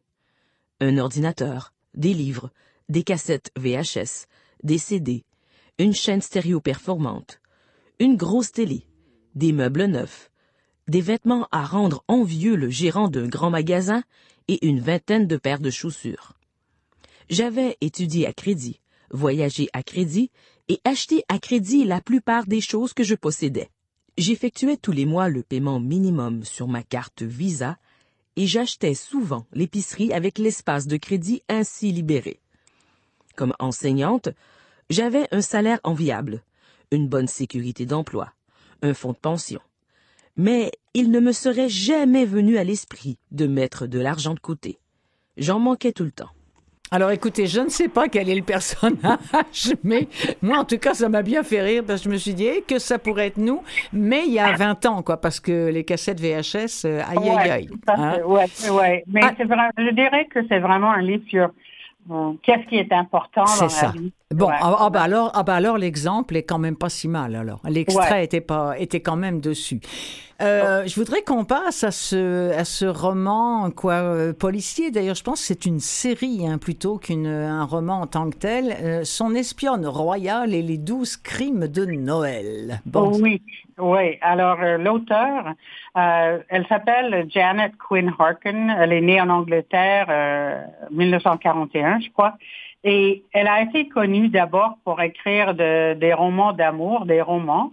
[0.80, 2.52] Un ordinateur, des livres,
[2.88, 4.28] des cassettes VHS,
[4.64, 5.26] des CD,
[5.78, 7.42] une chaîne stéréo performante,
[8.00, 8.86] une grosse télé,
[9.36, 10.32] des meubles neufs,
[10.88, 14.04] des vêtements à rendre envieux le gérant d'un grand magasin
[14.48, 16.34] et une vingtaine de paires de chaussures.
[17.30, 18.80] J'avais étudié à crédit,
[19.14, 20.30] voyagé à crédit
[20.68, 23.70] et acheté à crédit la plupart des choses que je possédais.
[24.18, 27.78] J'effectuais tous les mois le paiement minimum sur ma carte Visa
[28.36, 32.40] et j'achetais souvent l'épicerie avec l'espace de crédit ainsi libéré.
[33.36, 34.30] Comme enseignante,
[34.90, 36.44] j'avais un salaire enviable,
[36.92, 38.34] une bonne sécurité d'emploi,
[38.82, 39.62] un fonds de pension.
[40.36, 44.80] Mais il ne me serait jamais venu à l'esprit de mettre de l'argent de côté.
[45.38, 46.30] J'en manquais tout le temps.
[46.96, 50.08] Alors écoutez, je ne sais pas quel est le personnage, mais
[50.44, 52.46] moi en tout cas ça m'a bien fait rire parce que je me suis dit
[52.46, 55.70] eh, que ça pourrait être nous, mais il y a 20 ans quoi, parce que
[55.72, 57.70] les cassettes VHS, euh, aïe aïe Ouais, aïe.
[57.88, 58.18] hein.
[58.26, 59.04] ouais, ouais.
[59.08, 59.32] Mais Ah.
[59.44, 61.50] vrai, je dirais que c'est vraiment un livre sur
[62.12, 63.86] euh, qu'est-ce qui est important C'est dans ça.
[63.88, 64.12] la vie.
[64.32, 64.56] Bon, Ouais.
[64.62, 67.62] ah, ah, bah alors, ah bah alors l'exemple est quand même pas si mal alors.
[67.68, 68.26] L'extrait Ouais.
[68.26, 69.80] était pas était quand même dessus.
[70.44, 74.92] Euh, Je voudrais qu'on passe à ce à ce roman quoi euh, policier.
[74.92, 78.76] D'ailleurs, je pense que c'est une série hein, plutôt qu'un roman en tant que tel.
[78.82, 82.82] Euh, Son espionne royale et les douze crimes de Noël.
[82.86, 83.42] Bon, Oui,
[83.78, 84.18] oui.
[84.22, 85.54] Alors, euh, l'auteur,
[85.98, 88.70] euh, elle s'appelle Janet Quinn Harkin.
[88.80, 92.34] Elle est née en Angleterre euh, 1941, je crois.
[92.84, 97.72] Et elle a été connue d'abord pour écrire de- des romans d'amour, des romances.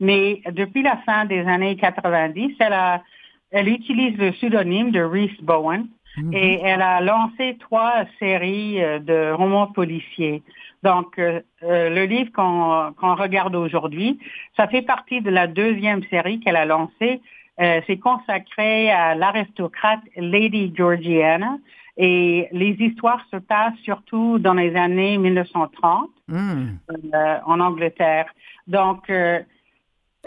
[0.00, 3.02] Mais depuis la fin des années 90, elle, a,
[3.50, 5.86] elle utilise le pseudonyme de Reese Bowen.
[6.32, 10.42] Et elle a lancé trois séries euh, de romans policiers.
[10.82, 14.18] Donc, euh, euh, le livre qu'on regarde aujourd'hui,
[14.54, 17.22] ça fait partie de la deuxième série qu'elle a lancée.
[17.60, 21.56] Euh, C'est consacré à l'aristocrate Lady Georgiana.
[21.96, 26.76] Et les histoires se passent surtout dans les années 1930 Hmm.
[26.90, 28.26] euh, en Angleterre.
[28.66, 29.40] Donc, euh,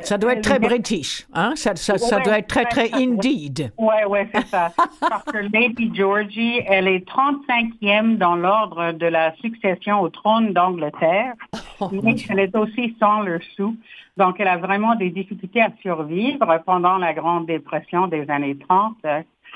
[0.01, 1.53] ça doit être très le- british, hein?
[1.55, 3.71] Ça, ça, ça Ouais, doit être très très indeed.
[3.77, 4.71] Ouais, ouais, c'est ça.
[4.99, 11.33] Parce que Lady Georgie, elle est 35e dans l'ordre de la succession au trône d'Angleterre.
[11.81, 13.75] Oh, mais elle est aussi sans le sou.
[14.15, 18.95] Donc, elle a vraiment des difficultés à survivre pendant la Grande Dépression des années 30.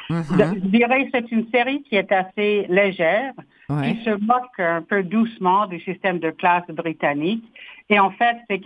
[0.10, 0.24] Mhm.
[0.30, 3.32] Je dirais que c'est une série qui est assez légère.
[3.70, 3.94] Ouais.
[3.94, 7.44] qui se moque un peu doucement du système de classe britannique.
[7.90, 8.62] Et en fait, c'est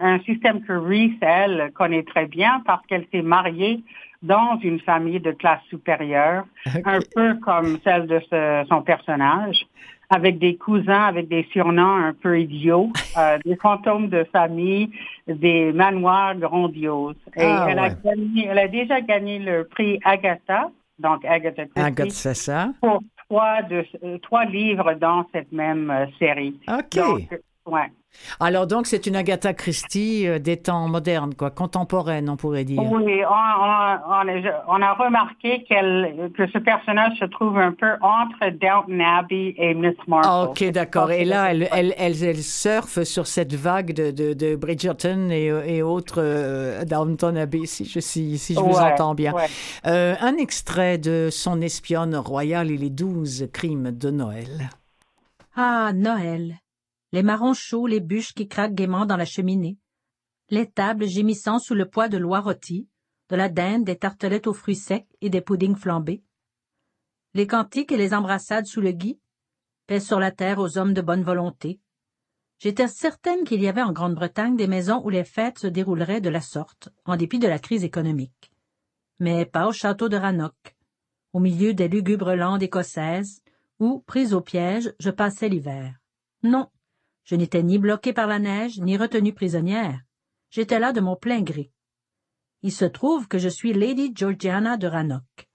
[0.00, 3.82] un système que Reese, elle, connaît très bien parce qu'elle s'est mariée
[4.22, 6.44] dans une famille de classe supérieure,
[6.84, 9.64] un peu comme celle de ce- son personnage,
[10.10, 14.90] avec des cousins, avec des surnoms un peu idiots, euh, des fantômes de famille,
[15.28, 17.14] des manoirs grandioses.
[17.36, 22.34] Et Ah, elle, a gagné, elle a déjà gagné le prix Agatha, donc Agatha Christie,
[22.34, 22.70] ça?
[22.82, 26.58] pour trois, de, euh, trois livres dans cette même euh, série.
[26.68, 26.96] OK.
[26.96, 27.40] Donc,
[27.70, 27.92] ouais.
[28.40, 32.82] Alors donc, c'est une Agatha Christie euh, des temps modernes, quoi, contemporaine, on pourrait dire.
[32.82, 39.00] Oui, on, on, on a- remarqué que ce personnage se trouve un peu entre Downton
[39.00, 40.26] Abbey et Miss Marple.
[40.28, 41.12] Ah, ok, d'accord.
[41.12, 45.46] Et là, elle, elle, elle, elle surfe sur cette vague de, de, de Bridgerton et,
[45.76, 49.32] et autres euh, Downton Abbey, si je, si, si je vous entends bien.
[49.32, 49.46] ouais.
[49.86, 54.68] Euh, un extrait de Son espionne royale et les douze crimes de Noël.
[55.56, 56.56] Ah, Noël
[57.12, 59.78] Les marrons chauds, les bûches qui craquent gaiement dans la cheminée,
[60.50, 62.88] les tables gémissant sous le poids de l'oie rôtie,
[63.28, 66.22] de la dinde, des tartelettes aux fruits secs et des puddings flambés.
[67.34, 69.20] Les cantiques et les embrassades sous le gui,
[69.86, 71.80] paix sur la terre aux hommes de bonne volonté.
[72.58, 76.28] J'étais certaine qu'il y avait en Grande-Bretagne des maisons où les fêtes se dérouleraient de
[76.28, 78.52] la sorte, en dépit de la crise économique.
[79.20, 80.76] Mais pas au château de Rannoch,
[81.32, 83.40] au milieu des lugubres landes écossaises,
[83.78, 85.94] où, prise au piège, je passais l'hiver.
[86.42, 86.68] Non,
[87.30, 90.02] je n'étais ni bloquée par la neige, ni retenue prisonnière.
[90.50, 91.70] J'étais là de mon plein gré.
[92.62, 95.48] Il se trouve que je suis Lady Georgiana de Rannoch,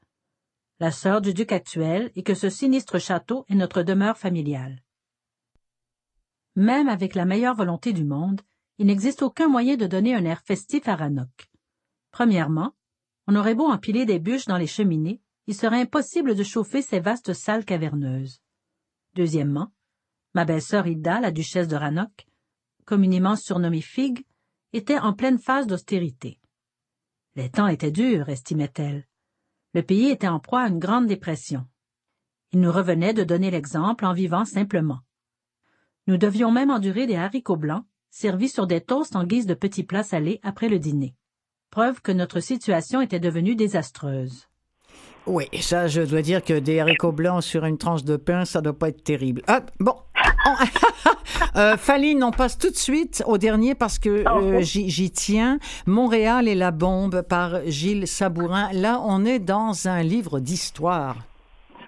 [0.80, 4.82] la sœur du duc actuel, et que ce sinistre château est notre demeure familiale.
[6.56, 8.40] Même avec la meilleure volonté du monde,
[8.78, 11.52] il n'existe aucun moyen de donner un air festif à Rannoch.
[12.12, 12.74] Premièrement,
[13.28, 17.02] on aurait beau empiler des bûches dans les cheminées, il serait impossible de chauffer ces
[17.02, 18.40] vastes salles caverneuses.
[19.14, 19.74] Deuxièmement,
[20.36, 22.28] ma belle-sœur Hilda, la duchesse de Rannoch,
[22.86, 24.26] communément surnommée Fig,
[24.74, 26.38] était en pleine phase d'austérité.
[27.36, 29.06] Les temps étaient durs, estimait-elle.
[29.74, 31.66] Le pays était en proie à une grande dépression.
[32.52, 35.00] Il nous revenait de donner l'exemple en vivant simplement.
[36.08, 39.84] Nous devions même endurer des haricots blancs, servis sur des toasts en guise de petits
[39.84, 41.16] plats salés après le dîner.
[41.72, 44.48] Preuve que notre situation était devenue désastreuse.
[45.28, 48.62] Oui, ça, je dois dire que des haricots blancs sur une tranche de pain, ça
[48.62, 49.42] doit pas être terrible.
[49.48, 49.96] Ah, bon.
[51.58, 55.58] Euh, Faline, on passe tout de suite au dernier parce que euh, j'y tiens.
[55.86, 58.70] Montréal et la bombe par Gilles Sabourin.
[58.74, 61.16] Là, on est dans un livre d'histoire.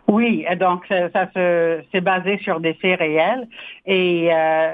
[0.07, 3.47] Oui, donc ça, se c'est basé sur des faits réels
[3.85, 4.73] et euh,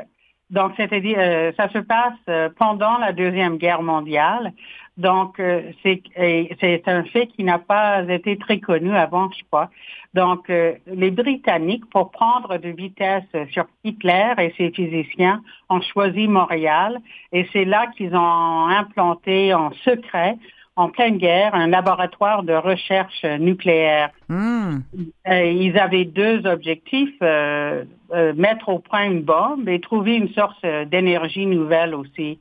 [0.51, 4.53] donc c'est-à-dire euh, ça se passe pendant la deuxième guerre mondiale.
[4.97, 9.69] Donc euh, c'est un fait qui n'a pas été très connu avant, je crois.
[10.13, 16.27] Donc euh, les Britanniques pour prendre de vitesse sur Hitler et ses physiciens ont choisi
[16.27, 16.99] Montréal
[17.31, 20.37] et c'est là qu'ils ont implanté en secret
[20.75, 24.09] en pleine guerre un laboratoire de recherche nucléaire.
[24.27, 24.79] Hmm.
[25.27, 30.29] Euh, ils avaient deux objectifs, euh, euh, mettre au point une bombe et trouver une
[30.29, 32.39] source d'énergie nouvelle aussi.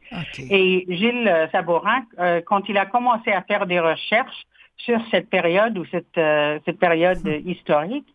[0.51, 2.05] Et Gilles Sabourin,
[2.47, 4.47] quand il a commencé à faire des recherches
[4.85, 6.21] sur cette période ou cette,
[6.65, 8.07] cette période euh, historique,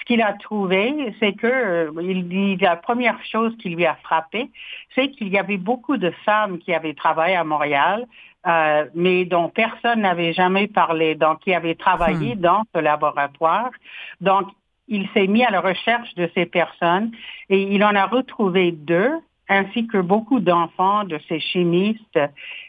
[0.00, 4.50] ce qu'il a trouvé, c'est que il dit la première chose qui lui a frappé,
[4.94, 8.06] c'est qu'il y avait beaucoup de femmes qui avaient travaillé à Montréal,
[8.46, 13.70] euh, mais dont personne n'avait jamais parlé, donc qui avaient travaillé dans ce laboratoire.
[14.20, 14.48] Donc,
[14.88, 17.10] il s'est mis à la recherche de ces personnes
[17.48, 19.10] et il en a retrouvé deux,
[19.48, 22.20] ainsi que beaucoup d'enfants de ces chimistes,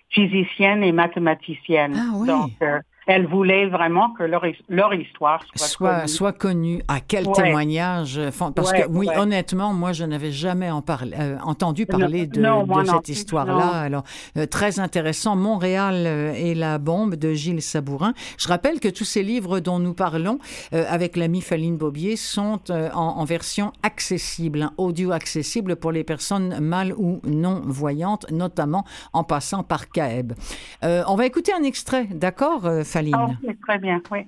[0.09, 1.95] physiciennes et mathématiciennes.
[1.95, 2.27] Ah oui.
[2.27, 6.07] Donc, euh, elle voulait vraiment que leur, leur histoire soit, soit, connue.
[6.07, 6.81] soit connu.
[6.87, 7.33] À quel Ouais.
[7.33, 9.17] témoignage euh, Parce Ouais, que, oui, ouais.
[9.17, 13.67] honnêtement, moi, je n'avais jamais en euh, entendu parler de, non, de cette histoire-là.
[13.79, 14.03] Alors,
[14.37, 15.35] euh, très intéressant.
[15.35, 16.05] Montréal
[16.35, 18.13] et la bombe de Gilles Sabourin.
[18.37, 20.39] Je rappelle que tous ces livres dont nous parlons
[20.73, 25.91] euh, avec l'ami Faline Bobier sont euh, en, en version accessible, hein, audio accessible pour
[25.91, 28.83] les personnes mal ou non voyantes, notamment
[29.13, 30.33] en passant par CAEB.
[30.83, 32.67] Euh, on va écouter un extrait, d'accord,
[33.13, 34.27] Ah, ok, très bien, oui.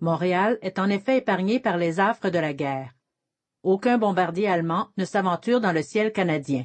[0.00, 2.92] Montréal est en effet épargné par les affres de la guerre.
[3.62, 6.64] Aucun bombardier allemand ne s'aventure dans le ciel canadien.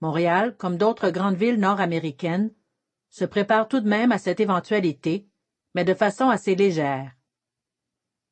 [0.00, 2.52] Montréal, comme d'autres grandes villes nord-américaines,
[3.10, 5.26] se prépare tout de même à cette éventualité,
[5.74, 7.12] mais de façon assez légère.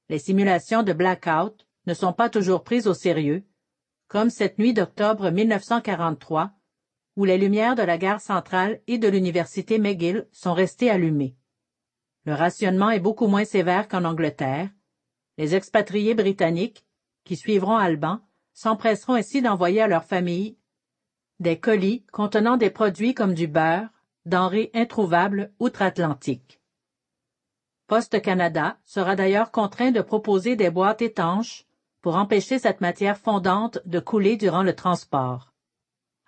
[0.09, 3.45] Les simulations de blackout ne sont pas toujours prises au sérieux,
[4.09, 6.53] comme cette nuit d'octobre 1943,
[7.17, 11.37] où les lumières de la gare centrale et de l'université McGill sont restées allumées.
[12.25, 14.69] Le rationnement est beaucoup moins sévère qu'en Angleterre.
[15.39, 16.85] Les expatriés britanniques,
[17.25, 18.21] qui suivront Alban,
[18.53, 20.57] s'empresseront ainsi d'envoyer à leurs familles
[21.39, 23.89] des colis contenant des produits comme du beurre,
[24.25, 26.61] denrées introuvables outre-Atlantique.
[27.87, 31.67] Poste Canada sera d'ailleurs contraint de proposer des boîtes étanches
[32.01, 35.53] pour empêcher cette matière fondante de couler durant le transport.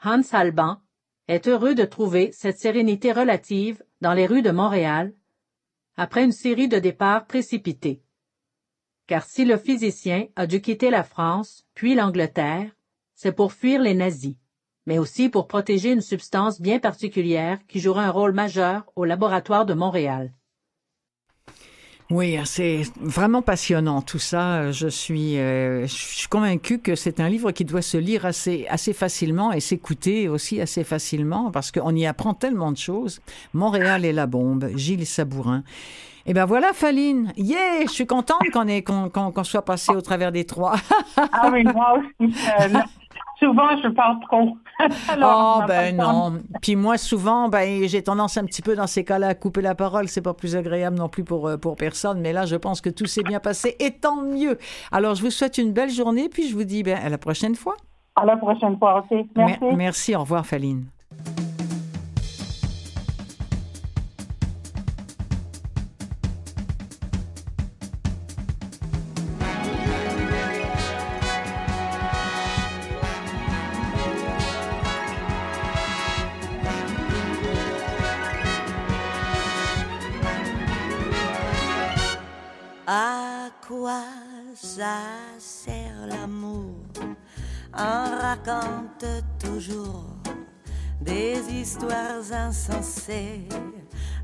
[0.05, 0.81] Hans Alban
[1.27, 5.13] est heureux de trouver cette sérénité relative dans les rues de Montréal
[5.97, 8.01] après une série de départs précipités.
[9.09, 12.71] Car si le physicien a dû quitter la France, puis l'Angleterre,
[13.15, 14.37] c'est pour fuir les nazis,
[14.87, 19.67] mais aussi pour protéger une substance bien particulière qui jouera un rôle majeur au laboratoire
[19.67, 20.33] de Montréal.
[22.11, 24.73] Oui, c'est vraiment passionnant tout ça.
[24.73, 28.67] Je suis, euh, je suis convaincue que c'est un livre qui doit se lire assez,
[28.71, 33.21] assez facilement et s'écouter aussi assez facilement parce qu'on y apprend tellement de choses.
[33.53, 35.65] Montréal et la bombe, Gilles Sabourin.
[36.25, 37.33] Et ben voilà, Faline.
[37.37, 40.77] Yeah, je suis contente qu'on qu'on qu'on soit passé au travers des trois.
[41.17, 42.35] ah oui, moi aussi.
[42.61, 42.69] Euh,
[43.39, 44.57] souvent, je parle trop.
[45.23, 46.39] oh, ben non.
[46.63, 49.75] Puis moi, souvent, ben, j'ai tendance un petit peu dans ces cas-là à couper la
[49.75, 50.09] parole.
[50.09, 52.21] C'est pas plus agréable non plus pour, euh, pour personne.
[52.21, 54.59] Mais là, je pense que tout s'est bien passé et tant mieux.
[54.93, 56.29] Alors, je vous souhaite une belle journée.
[56.29, 57.77] Puis je vous dis ben, à la prochaine fois.
[58.17, 59.29] À la prochaine fois aussi.
[59.37, 59.65] Merci.
[59.77, 60.17] merci.
[60.17, 60.87] Au revoir, Faline.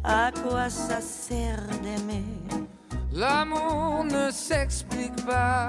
[0.03, 2.25] À quoi ça sert d'aimer?
[3.13, 5.69] L'amour ne s'explique pas,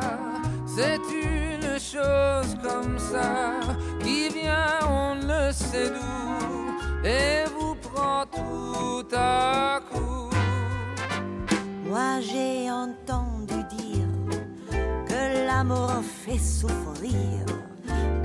[0.66, 3.54] c'est une chose comme ça
[4.02, 10.30] qui vient, on ne sait d'où, et vous prend tout à coup.
[11.88, 13.26] Moi j'ai entendu
[15.66, 17.46] l'amour fait souffrir,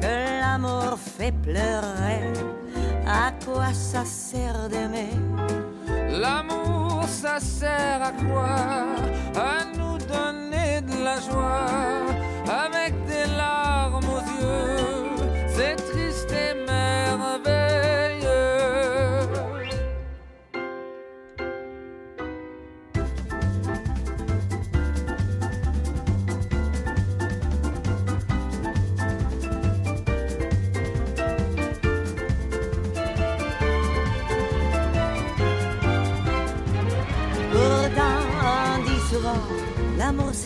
[0.00, 2.32] que l'amour fait pleurer.
[3.12, 5.10] À quoi ça sert d'aimer?
[6.10, 8.54] L'amour, ça sert à quoi?
[9.34, 11.66] À nous donner de la joie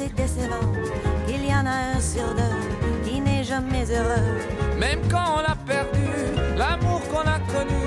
[0.04, 0.72] c'est décevant,
[1.28, 4.78] il y en a un sur deux qui n'est jamais heureux.
[4.78, 6.08] Même quand on l'a perdu,
[6.56, 7.84] l'amour qu'on a connu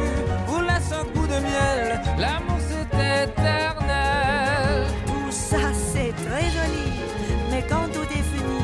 [0.48, 2.02] vous laisse un goût de miel.
[2.18, 4.88] L'amour c'est éternel.
[5.06, 6.90] Tout ça c'est très joli,
[7.52, 8.62] mais quand tout est fini,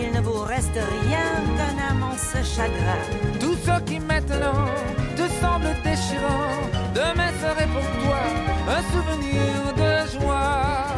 [0.00, 3.02] il ne vous reste rien qu'un immense chagrin.
[3.40, 4.66] Tout ce qui maintenant
[5.16, 6.54] te semble déchirant,
[6.94, 8.22] demain serait pour toi
[8.76, 10.94] un souvenir de joie.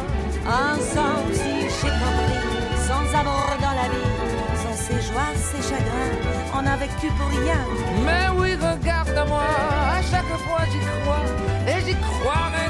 [0.47, 1.33] Ensemble,
[2.87, 4.11] sans amour dans la vie,
[4.63, 6.15] sans ses joies, ses chagrins,
[6.53, 7.61] on a vécu pour rien.
[8.05, 9.43] Mais oui, regarde-moi,
[9.97, 11.25] à chaque fois j'y crois,
[11.67, 12.66] et j'y croirai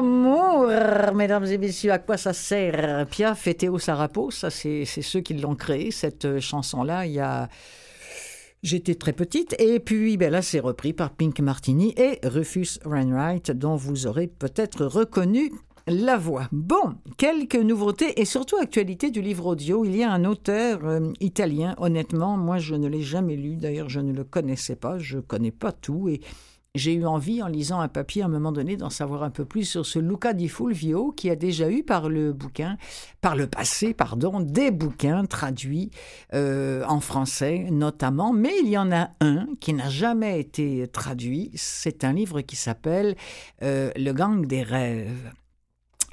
[0.00, 3.06] mesdames et messieurs, à quoi ça sert?
[3.06, 7.48] Piaf Théo Sarapo, ça c'est ceux qui l'ont créé, cette euh, chanson-là, il y a
[8.64, 13.50] J'étais très petite et puis ben là c'est repris par Pink Martini et Rufus Wainwright
[13.50, 15.52] dont vous aurez peut-être reconnu
[15.86, 16.48] la voix.
[16.50, 19.84] Bon, quelques nouveautés et surtout actualité du livre audio.
[19.84, 23.90] Il y a un auteur euh, italien, honnêtement, moi je ne l'ai jamais lu, d'ailleurs
[23.90, 26.20] je ne le connaissais pas, je connais pas tout et
[26.74, 29.44] j'ai eu envie, en lisant un papier à un moment donné, d'en savoir un peu
[29.44, 32.76] plus sur ce Luca di Fulvio qui a déjà eu par le bouquin,
[33.20, 35.90] par le passé, pardon, des bouquins traduits
[36.32, 41.50] euh, en français notamment, mais il y en a un qui n'a jamais été traduit.
[41.54, 43.14] C'est un livre qui s'appelle
[43.62, 45.32] euh, Le gang des rêves.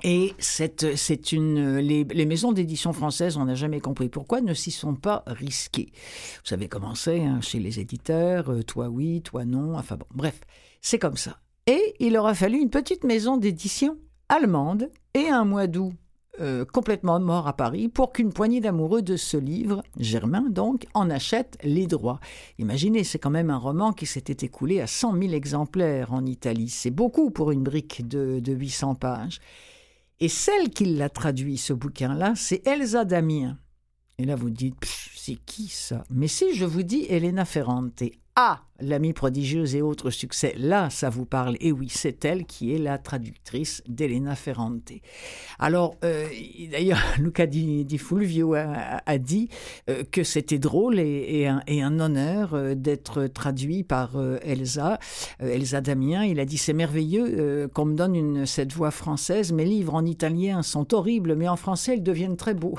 [0.04, 4.72] Et c'est, une, les, les maisons d'édition françaises, on n'a jamais compris pourquoi, ne s'y
[4.72, 5.92] sont pas risquées.
[5.94, 10.08] Vous savez comment c'est hein, chez les éditeurs, euh, toi oui, toi non, enfin bon,
[10.14, 10.40] bref,
[10.82, 11.38] c'est comme ça.
[11.68, 13.98] Et il aura fallu une petite maison d'édition
[14.30, 15.94] allemande et un mois d'août
[16.40, 21.10] euh, complètement mort à Paris pour qu'une poignée d'amoureux de ce livre, Germain donc, en
[21.10, 22.20] achète les droits.
[22.58, 26.70] Imaginez, c'est quand même un roman qui s'était écoulé à 100 000 exemplaires en Italie.
[26.70, 29.40] C'est beaucoup pour une brique de, de 800 pages.
[30.22, 33.58] Et celle qui l'a traduit, ce bouquin-là, c'est Elsa Damien.
[34.20, 34.76] Et là, vous dites,
[35.16, 36.04] c'est qui ça?
[36.12, 38.04] Mais si je vous dis Elena Ferrante,
[38.38, 41.58] ah, l'amie prodigieuse et autres succès, là, ça vous parle.
[41.60, 44.94] Et oui, c'est elle qui est la traductrice d'Elena Ferrante.
[45.60, 46.28] Alors, euh,
[46.72, 49.50] d'ailleurs, Luca Di, Fulvio a, dit
[49.90, 54.12] euh, que c'était drôle et, un, honneur euh, d'être traduit par
[54.44, 54.98] Elsa,
[55.40, 56.24] Elsa Damien.
[56.24, 59.52] Il a dit c'est merveilleux qu'on me donne cette voix française.
[59.52, 62.76] Mes livres en italien sont horribles, mais en français, ils deviennent très beaux.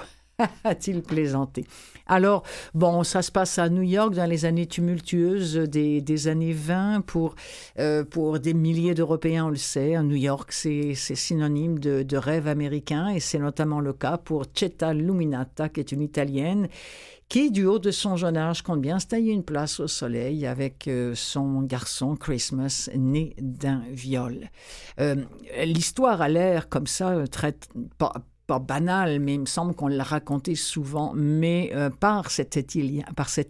[0.64, 1.64] a-t-il plaisanté.
[2.06, 2.42] Alors,
[2.74, 7.02] bon, ça se passe à New York dans les années tumultueuses des, des années 20
[7.02, 7.34] pour,
[7.78, 10.00] euh, pour des milliers d'Européens, on le sait.
[10.02, 14.92] New York, c'est synonyme de, de rêve américain et c'est notamment le cas pour Cetta
[14.92, 16.68] Luminata, qui est une Italienne
[17.32, 20.44] qui, du haut de son jeune âge, compte bien se tailler une place au soleil
[20.44, 24.50] avec euh, son garçon Christmas, né d'un viol.
[25.00, 25.16] Euh,
[25.64, 27.56] L'histoire a l'air comme ça, très,
[27.96, 28.12] pas,
[28.60, 33.04] banal, mais il me semble qu'on l'a raconté souvent, mais euh, par cet Italien,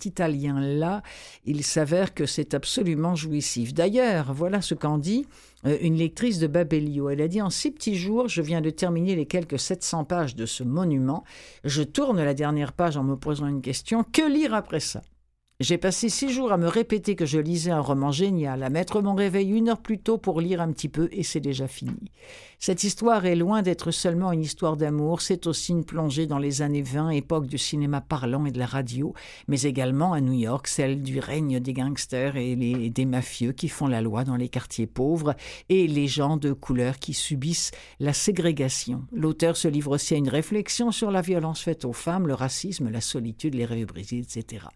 [0.04, 1.02] Italien-là,
[1.44, 3.74] il s'avère que c'est absolument jouissif.
[3.74, 5.26] D'ailleurs, voilà ce qu'en dit
[5.66, 7.10] euh, une lectrice de Babelio.
[7.10, 10.36] Elle a dit En six petits jours, je viens de terminer les quelques 700 pages
[10.36, 11.24] de ce monument.
[11.64, 15.02] Je tourne la dernière page en me posant une question Que lire après ça?
[15.62, 19.00] J'ai passé six jours à me répéter que je lisais un roman génial, à mettre
[19.00, 22.10] mon réveil une heure plus tôt pour lire un petit peu, et c'est déjà fini.
[22.58, 26.62] Cette histoire est loin d'être seulement une histoire d'amour, c'est aussi une plongée dans les
[26.62, 29.14] années 20, époque du cinéma parlant et de la radio,
[29.46, 33.86] mais également à New York, celle du règne des gangsters et des mafieux qui font
[33.86, 35.34] la loi dans les quartiers pauvres,
[35.68, 39.04] et les gens de couleur qui subissent la ségrégation.
[39.12, 42.90] L'auteur se livre aussi à une réflexion sur la violence faite aux femmes, le racisme,
[42.90, 44.66] la solitude, les rêves brisés, etc.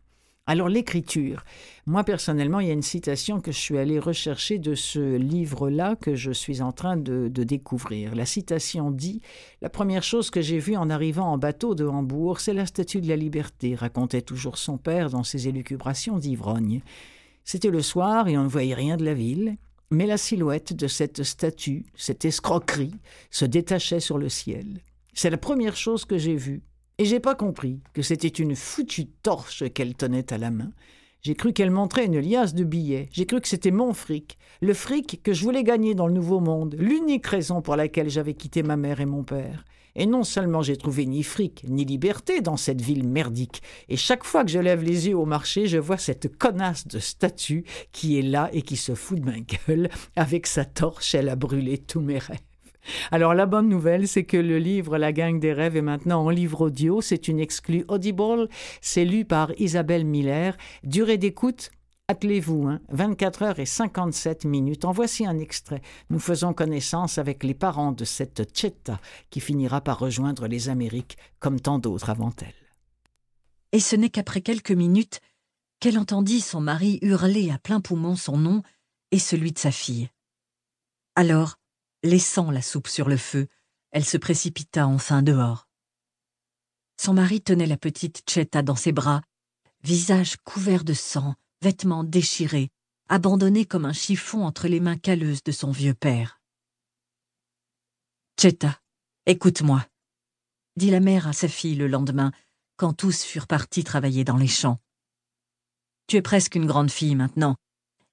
[0.48, 1.44] Alors l'écriture,
[1.86, 5.96] moi personnellement, il y a une citation que je suis allée rechercher de ce livre-là
[5.96, 8.14] que je suis en train de, de, découvrir.
[8.14, 9.22] La citation dit
[9.60, 13.00] La première chose que j'ai vue en arrivant en bateau de Hambourg, c'est la statue
[13.00, 16.80] de la liberté, racontait toujours son père dans ses élucubrations d'ivrogne.
[17.42, 19.56] C'était le soir et on ne voyait rien de la ville,
[19.90, 22.94] mais la silhouette de cette statue, cette escroquerie,
[23.32, 24.80] se détachait sur le ciel.
[25.12, 26.62] C'est la première chose que j'ai vue
[26.98, 30.70] et j'ai pas compris que c'était une foutue torche qu'elle tenait à la main.
[31.20, 33.08] J'ai cru qu'elle montrait une liasse de billets.
[33.12, 36.40] J'ai cru que c'était mon fric, le fric que je voulais gagner dans le nouveau
[36.40, 39.64] monde, l'unique raison pour laquelle j'avais quitté ma mère et mon père.
[39.96, 44.24] Et non seulement j'ai trouvé ni fric, ni liberté dans cette ville merdique, et chaque
[44.24, 48.18] fois que je lève les yeux au marché, je vois cette connasse de statue qui
[48.18, 49.88] est là et qui se fout de ma gueule.
[50.14, 52.38] Avec sa torche, elle a brûlé tous mes rêves.
[53.10, 56.30] Alors la bonne nouvelle, c'est que le livre La gang des rêves est maintenant en
[56.30, 57.00] livre audio.
[57.00, 58.48] C'est une exclue Audible.
[58.80, 60.56] C'est lu par Isabelle Miller.
[60.82, 61.70] Durée d'écoute
[62.08, 64.84] Attelez-vous, hein, 24 heures et 57 minutes.
[64.84, 65.82] En voici un extrait.
[66.08, 71.16] Nous faisons connaissance avec les parents de cette Chetta qui finira par rejoindre les Amériques
[71.40, 72.54] comme tant d'autres avant elle.
[73.72, 75.20] Et ce n'est qu'après quelques minutes
[75.80, 78.62] qu'elle entendit son mari hurler à plein poumon son nom
[79.10, 80.08] et celui de sa fille.
[81.16, 81.56] Alors,
[82.06, 83.48] Laissant la soupe sur le feu,
[83.90, 85.66] elle se précipita enfin dehors.
[87.00, 89.22] Son mari tenait la petite Chetta dans ses bras,
[89.82, 92.70] visage couvert de sang, vêtements déchirés,
[93.08, 96.40] abandonné comme un chiffon entre les mains calleuses de son vieux père.
[98.40, 98.80] Chetta,
[99.26, 99.84] écoute-moi,
[100.76, 102.30] dit la mère à sa fille le lendemain,
[102.76, 104.78] quand tous furent partis travailler dans les champs.
[106.06, 107.56] Tu es presque une grande fille maintenant,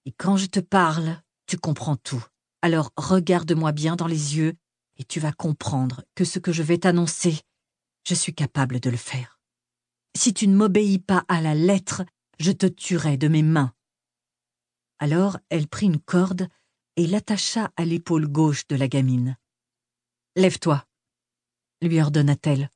[0.05, 2.25] et quand je te parle, tu comprends tout.
[2.63, 4.53] Alors regarde-moi bien dans les yeux,
[4.95, 7.41] et tu vas comprendre que ce que je vais t'annoncer,
[8.07, 9.37] je suis capable de le faire.
[10.15, 12.03] Si tu ne m'obéis pas à la lettre,
[12.39, 13.73] je te tuerai de mes mains.
[14.99, 16.47] Alors elle prit une corde
[16.95, 19.37] et l'attacha à l'épaule gauche de la gamine.
[20.37, 20.85] Lève-toi,
[21.81, 22.69] lui ordonna-t-elle.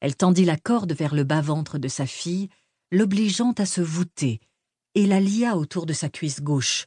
[0.00, 2.48] Elle tendit la corde vers le bas-ventre de sa fille,
[2.90, 4.40] l'obligeant à se voûter,
[4.94, 6.86] et la lia autour de sa cuisse gauche.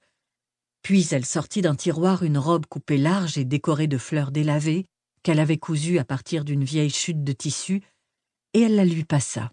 [0.82, 4.86] Puis elle sortit d'un tiroir une robe coupée large et décorée de fleurs délavées,
[5.24, 7.82] qu'elle avait cousue à partir d'une vieille chute de tissu,
[8.54, 9.52] et elle la lui passa.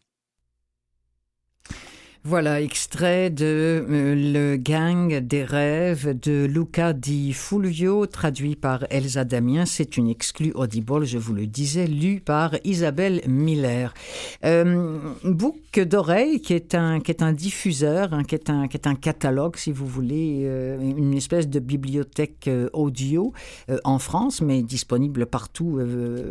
[2.24, 9.24] Voilà, extrait de euh, Le gang des rêves de Luca di Fulvio, traduit par Elsa
[9.24, 9.64] Damien.
[9.64, 13.94] C'est une exclue audible, je vous le disais, lue par Isabelle Miller.
[14.44, 14.98] Euh,
[15.80, 18.94] D'oreille, qui est un qui est un diffuseur, hein, qui est un qui est un
[18.94, 23.32] catalogue, si vous voulez, euh, une espèce de bibliothèque euh, audio
[23.70, 25.78] euh, en France, mais disponible partout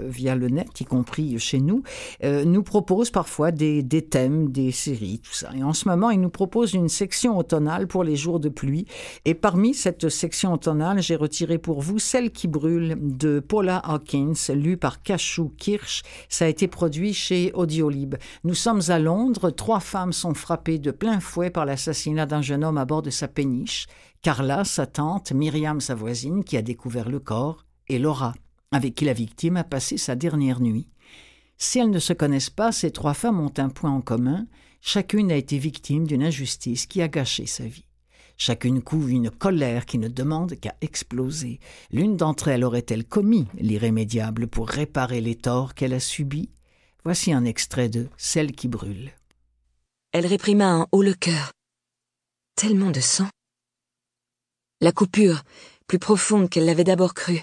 [0.08, 1.84] via le net, y compris chez nous,
[2.24, 5.50] nous propose parfois des, des thèmes, des séries, tout ça.
[5.56, 8.86] Et en ce moment, il nous propose une section automnale pour les jours de pluie.
[9.26, 14.34] Et parmi cette section automnale, j'ai retiré pour vous Celle qui brûle de Paula Hawkins,
[14.54, 16.04] lue par Cachou Kirsch.
[16.30, 18.16] Ça a été produit chez Audiolib.
[18.44, 19.37] Nous sommes à Londres.
[19.38, 23.12] Trois femmes sont frappées de plein fouet par l'assassinat d'un jeune homme à bord de
[23.12, 23.86] sa péniche.
[24.24, 28.34] Carla, sa tante, Myriam, sa voisine, qui a découvert le corps, et Laura,
[28.72, 30.90] avec qui la victime a passé sa dernière nuit.
[31.58, 34.48] Si elles ne se connaissent pas, ces trois femmes ont un point en commun.
[34.82, 37.86] Chacune a été victime d'une injustice qui a gâché sa vie.
[38.38, 41.60] Chacune couve une colère qui ne demande qu'à exploser.
[41.92, 46.50] L'une d'entre elles aurait-elle commis l'irrémédiable pour réparer les torts qu'elle a subis?
[47.04, 49.12] Voici un extrait de Celle qui brûle.
[50.18, 51.54] Elle réprima un haut le cœur.
[52.56, 53.30] Tellement de sang.
[54.82, 55.44] La coupure,
[55.86, 57.40] plus profonde qu'elle l'avait d'abord cru,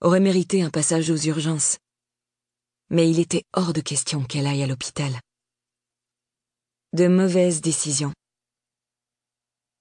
[0.00, 1.78] aurait mérité un passage aux urgences.
[2.90, 5.12] Mais il était hors de question qu'elle aille à l'hôpital.
[6.92, 8.12] De mauvaises décisions.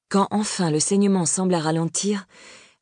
[0.08, 2.28] Quand enfin le saignement sembla ralentir,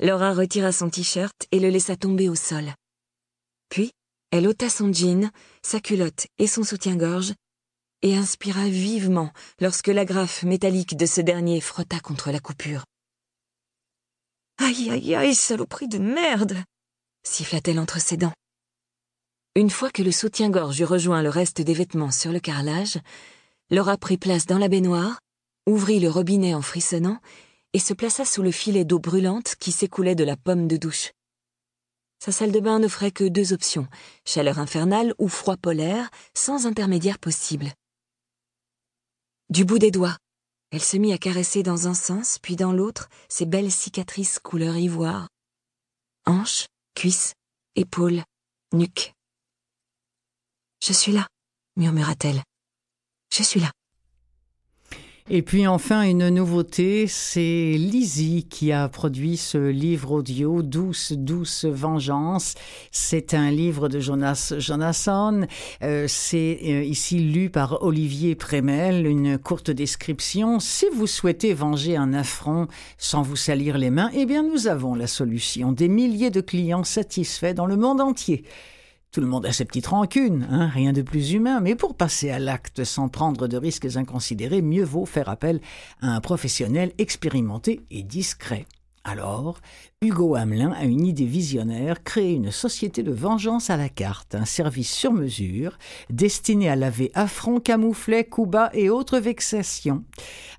[0.01, 2.73] Laura retira son t-shirt et le laissa tomber au sol.
[3.69, 3.91] Puis,
[4.31, 5.31] elle ôta son jean,
[5.61, 7.31] sa culotte et son soutien-gorge,
[8.01, 12.85] et inspira vivement lorsque l'agrafe métallique de ce dernier frotta contre la coupure.
[14.57, 16.63] Aïe, aïe, aïe, saloperie de merde
[17.27, 18.33] siffla-t-elle entre ses dents.
[19.55, 22.99] Une fois que le soutien-gorge eut rejoint le reste des vêtements sur le carrelage,
[23.71, 25.19] Laura prit place dans la baignoire,
[25.65, 27.19] ouvrit le robinet en frissonnant
[27.73, 31.11] et se plaça sous le filet d'eau brûlante qui s'écoulait de la pomme de douche.
[32.19, 33.87] Sa salle de bain n'offrait que deux options,
[34.25, 37.71] chaleur infernale ou froid polaire, sans intermédiaire possible.
[39.49, 40.17] Du bout des doigts,
[40.71, 44.75] elle se mit à caresser dans un sens, puis dans l'autre, ses belles cicatrices couleur
[44.75, 45.29] ivoire.
[46.25, 46.65] Hanches,
[46.95, 47.35] cuisses,
[47.75, 48.23] épaules,
[48.73, 49.13] nuque.
[50.81, 51.27] Je suis là,
[51.75, 52.41] murmura-t-elle.
[53.31, 53.71] Je suis là.
[55.27, 61.65] Et puis enfin, une nouveauté, c'est Lizzie qui a produit ce livre audio, Douce, douce
[61.65, 62.53] vengeance.
[62.91, 65.47] C'est un livre de Jonas Jonasson.
[65.81, 70.59] Euh, c'est euh, ici lu par Olivier Prémel, une courte description.
[70.59, 72.67] Si vous souhaitez venger un affront
[72.99, 75.71] sans vous salir les mains, eh bien nous avons la solution.
[75.71, 78.43] Des milliers de clients satisfaits dans le monde entier.
[79.15, 82.31] Tout le monde a ses petites rancunes, hein, rien de plus humain, mais pour passer
[82.31, 85.61] à l'acte sans prendre de risques inconsidérés, mieux vaut faire appel
[86.01, 88.65] à un professionnel expérimenté et discret.
[89.07, 89.59] Alors,
[90.01, 94.45] Hugo Hamelin a une idée visionnaire, créer une société de vengeance à la carte, un
[94.45, 95.77] service sur mesure
[96.09, 100.03] destiné à laver affronts, camouflets, coups bas et autres vexations.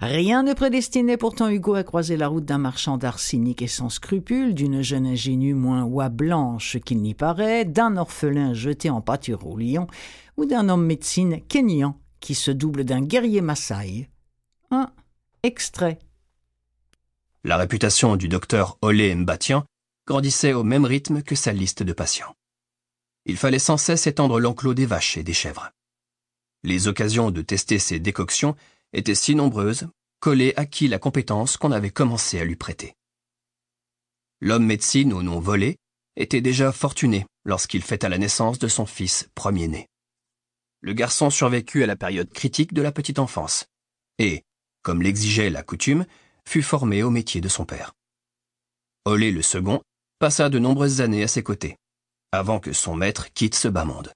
[0.01, 3.88] Rien ne prédestinait pourtant Hugo à croiser la route d'un marchand d'art cynique et sans
[3.88, 9.44] scrupules, d'une jeune ingénue moins oie blanche qu'il n'y paraît, d'un orphelin jeté en pâture
[9.44, 9.88] au lion,
[10.36, 14.09] ou d'un homme médecine kényan qui se double d'un guerrier Maasai.
[14.70, 14.92] Un
[15.42, 15.99] extrait
[17.47, 19.64] la réputation du docteur Olé Mbatian
[20.05, 22.34] grandissait au même rythme que sa liste de patients.
[23.24, 25.70] Il fallait sans cesse étendre l'enclos des vaches et des chèvres.
[26.64, 28.57] Les occasions de tester ces décoctions
[28.92, 29.86] étaient si nombreuses
[30.18, 32.94] qu'Olé acquit la compétence qu'on avait commencé à lui prêter.
[34.40, 35.76] L'homme médecine au nom volé
[36.16, 39.86] était déjà fortuné lorsqu'il fêta la naissance de son fils premier-né.
[40.80, 43.66] Le garçon survécut à la période critique de la petite enfance
[44.18, 44.42] et,
[44.82, 46.07] comme l'exigeait la coutume,
[46.49, 47.92] fut formé au métier de son père.
[49.05, 49.82] Olé le second
[50.18, 51.76] passa de nombreuses années à ses côtés,
[52.32, 54.12] avant que son maître quitte ce bas monde.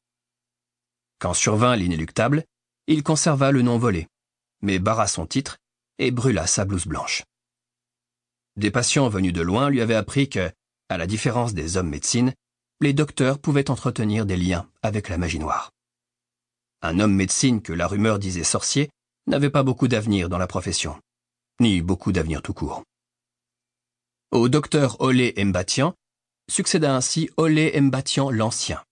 [1.18, 2.44] Quand survint l'inéluctable,
[2.86, 4.08] il conserva le nom volé,
[4.62, 5.58] mais barra son titre
[5.98, 7.22] et brûla sa blouse blanche.
[8.56, 10.50] Des patients venus de loin lui avaient appris que,
[10.88, 12.32] à la différence des hommes médecines,
[12.80, 15.70] les docteurs pouvaient entretenir des liens avec la magie noire.
[16.82, 18.90] Un homme médecine que la rumeur disait sorcier
[19.26, 20.98] n'avait pas beaucoup d'avenir dans la profession,
[21.60, 22.82] ni beaucoup d'avenir tout court.
[24.32, 25.94] Au docteur Olé Mbatian
[26.50, 28.82] succéda ainsi Olé Mbatian l'Ancien,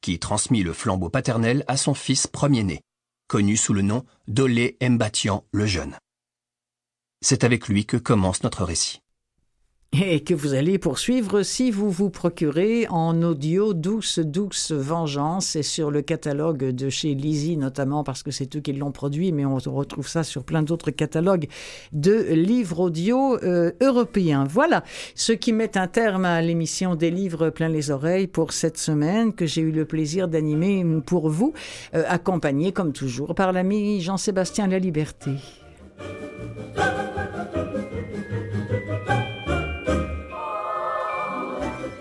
[0.00, 2.82] qui transmit le flambeau paternel à son fils premier-né,
[3.26, 5.96] connu sous le nom d'Olé Mbatian le Jeune.
[7.22, 9.00] C'est avec lui que commence notre récit
[9.92, 15.64] et que vous allez poursuivre si vous vous procurez en audio Douce Douce Vengeance et
[15.64, 19.44] sur le catalogue de chez Lizzie notamment parce que c'est eux qui l'ont produit mais
[19.44, 21.48] on retrouve ça sur plein d'autres catalogues
[21.92, 24.44] de livres audio euh, européens.
[24.48, 24.84] Voilà
[25.16, 29.32] ce qui met un terme à l'émission des livres plein les oreilles pour cette semaine
[29.34, 31.52] que j'ai eu le plaisir d'animer pour vous,
[31.94, 35.32] euh, accompagné comme toujours par l'ami Jean-Sébastien La Liberté.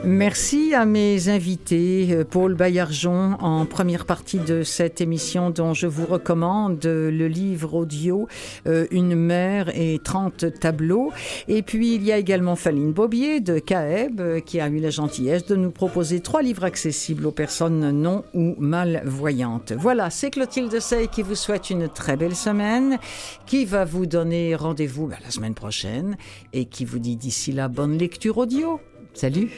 [0.06, 5.88] Merci à mes invités, euh, Paul Bayarjon en première partie de cette émission dont je
[5.88, 8.26] vous recommande le livre audio
[8.66, 11.12] euh, Une mère et 30 tableaux.
[11.50, 14.90] Et puis il y a également Faline Bobier de CAEB euh, qui a eu la
[14.90, 19.74] gentillesse de nous proposer trois livres accessibles aux personnes non ou malvoyantes.
[19.74, 23.00] Voilà, c'est Clotilde Sey qui vous souhaite une très belle semaine,
[23.46, 26.16] qui va vous donner rendez-vous ben, la semaine prochaine
[26.54, 28.80] et qui vous dit d'ici là bonne lecture audio.
[29.14, 29.50] Salut.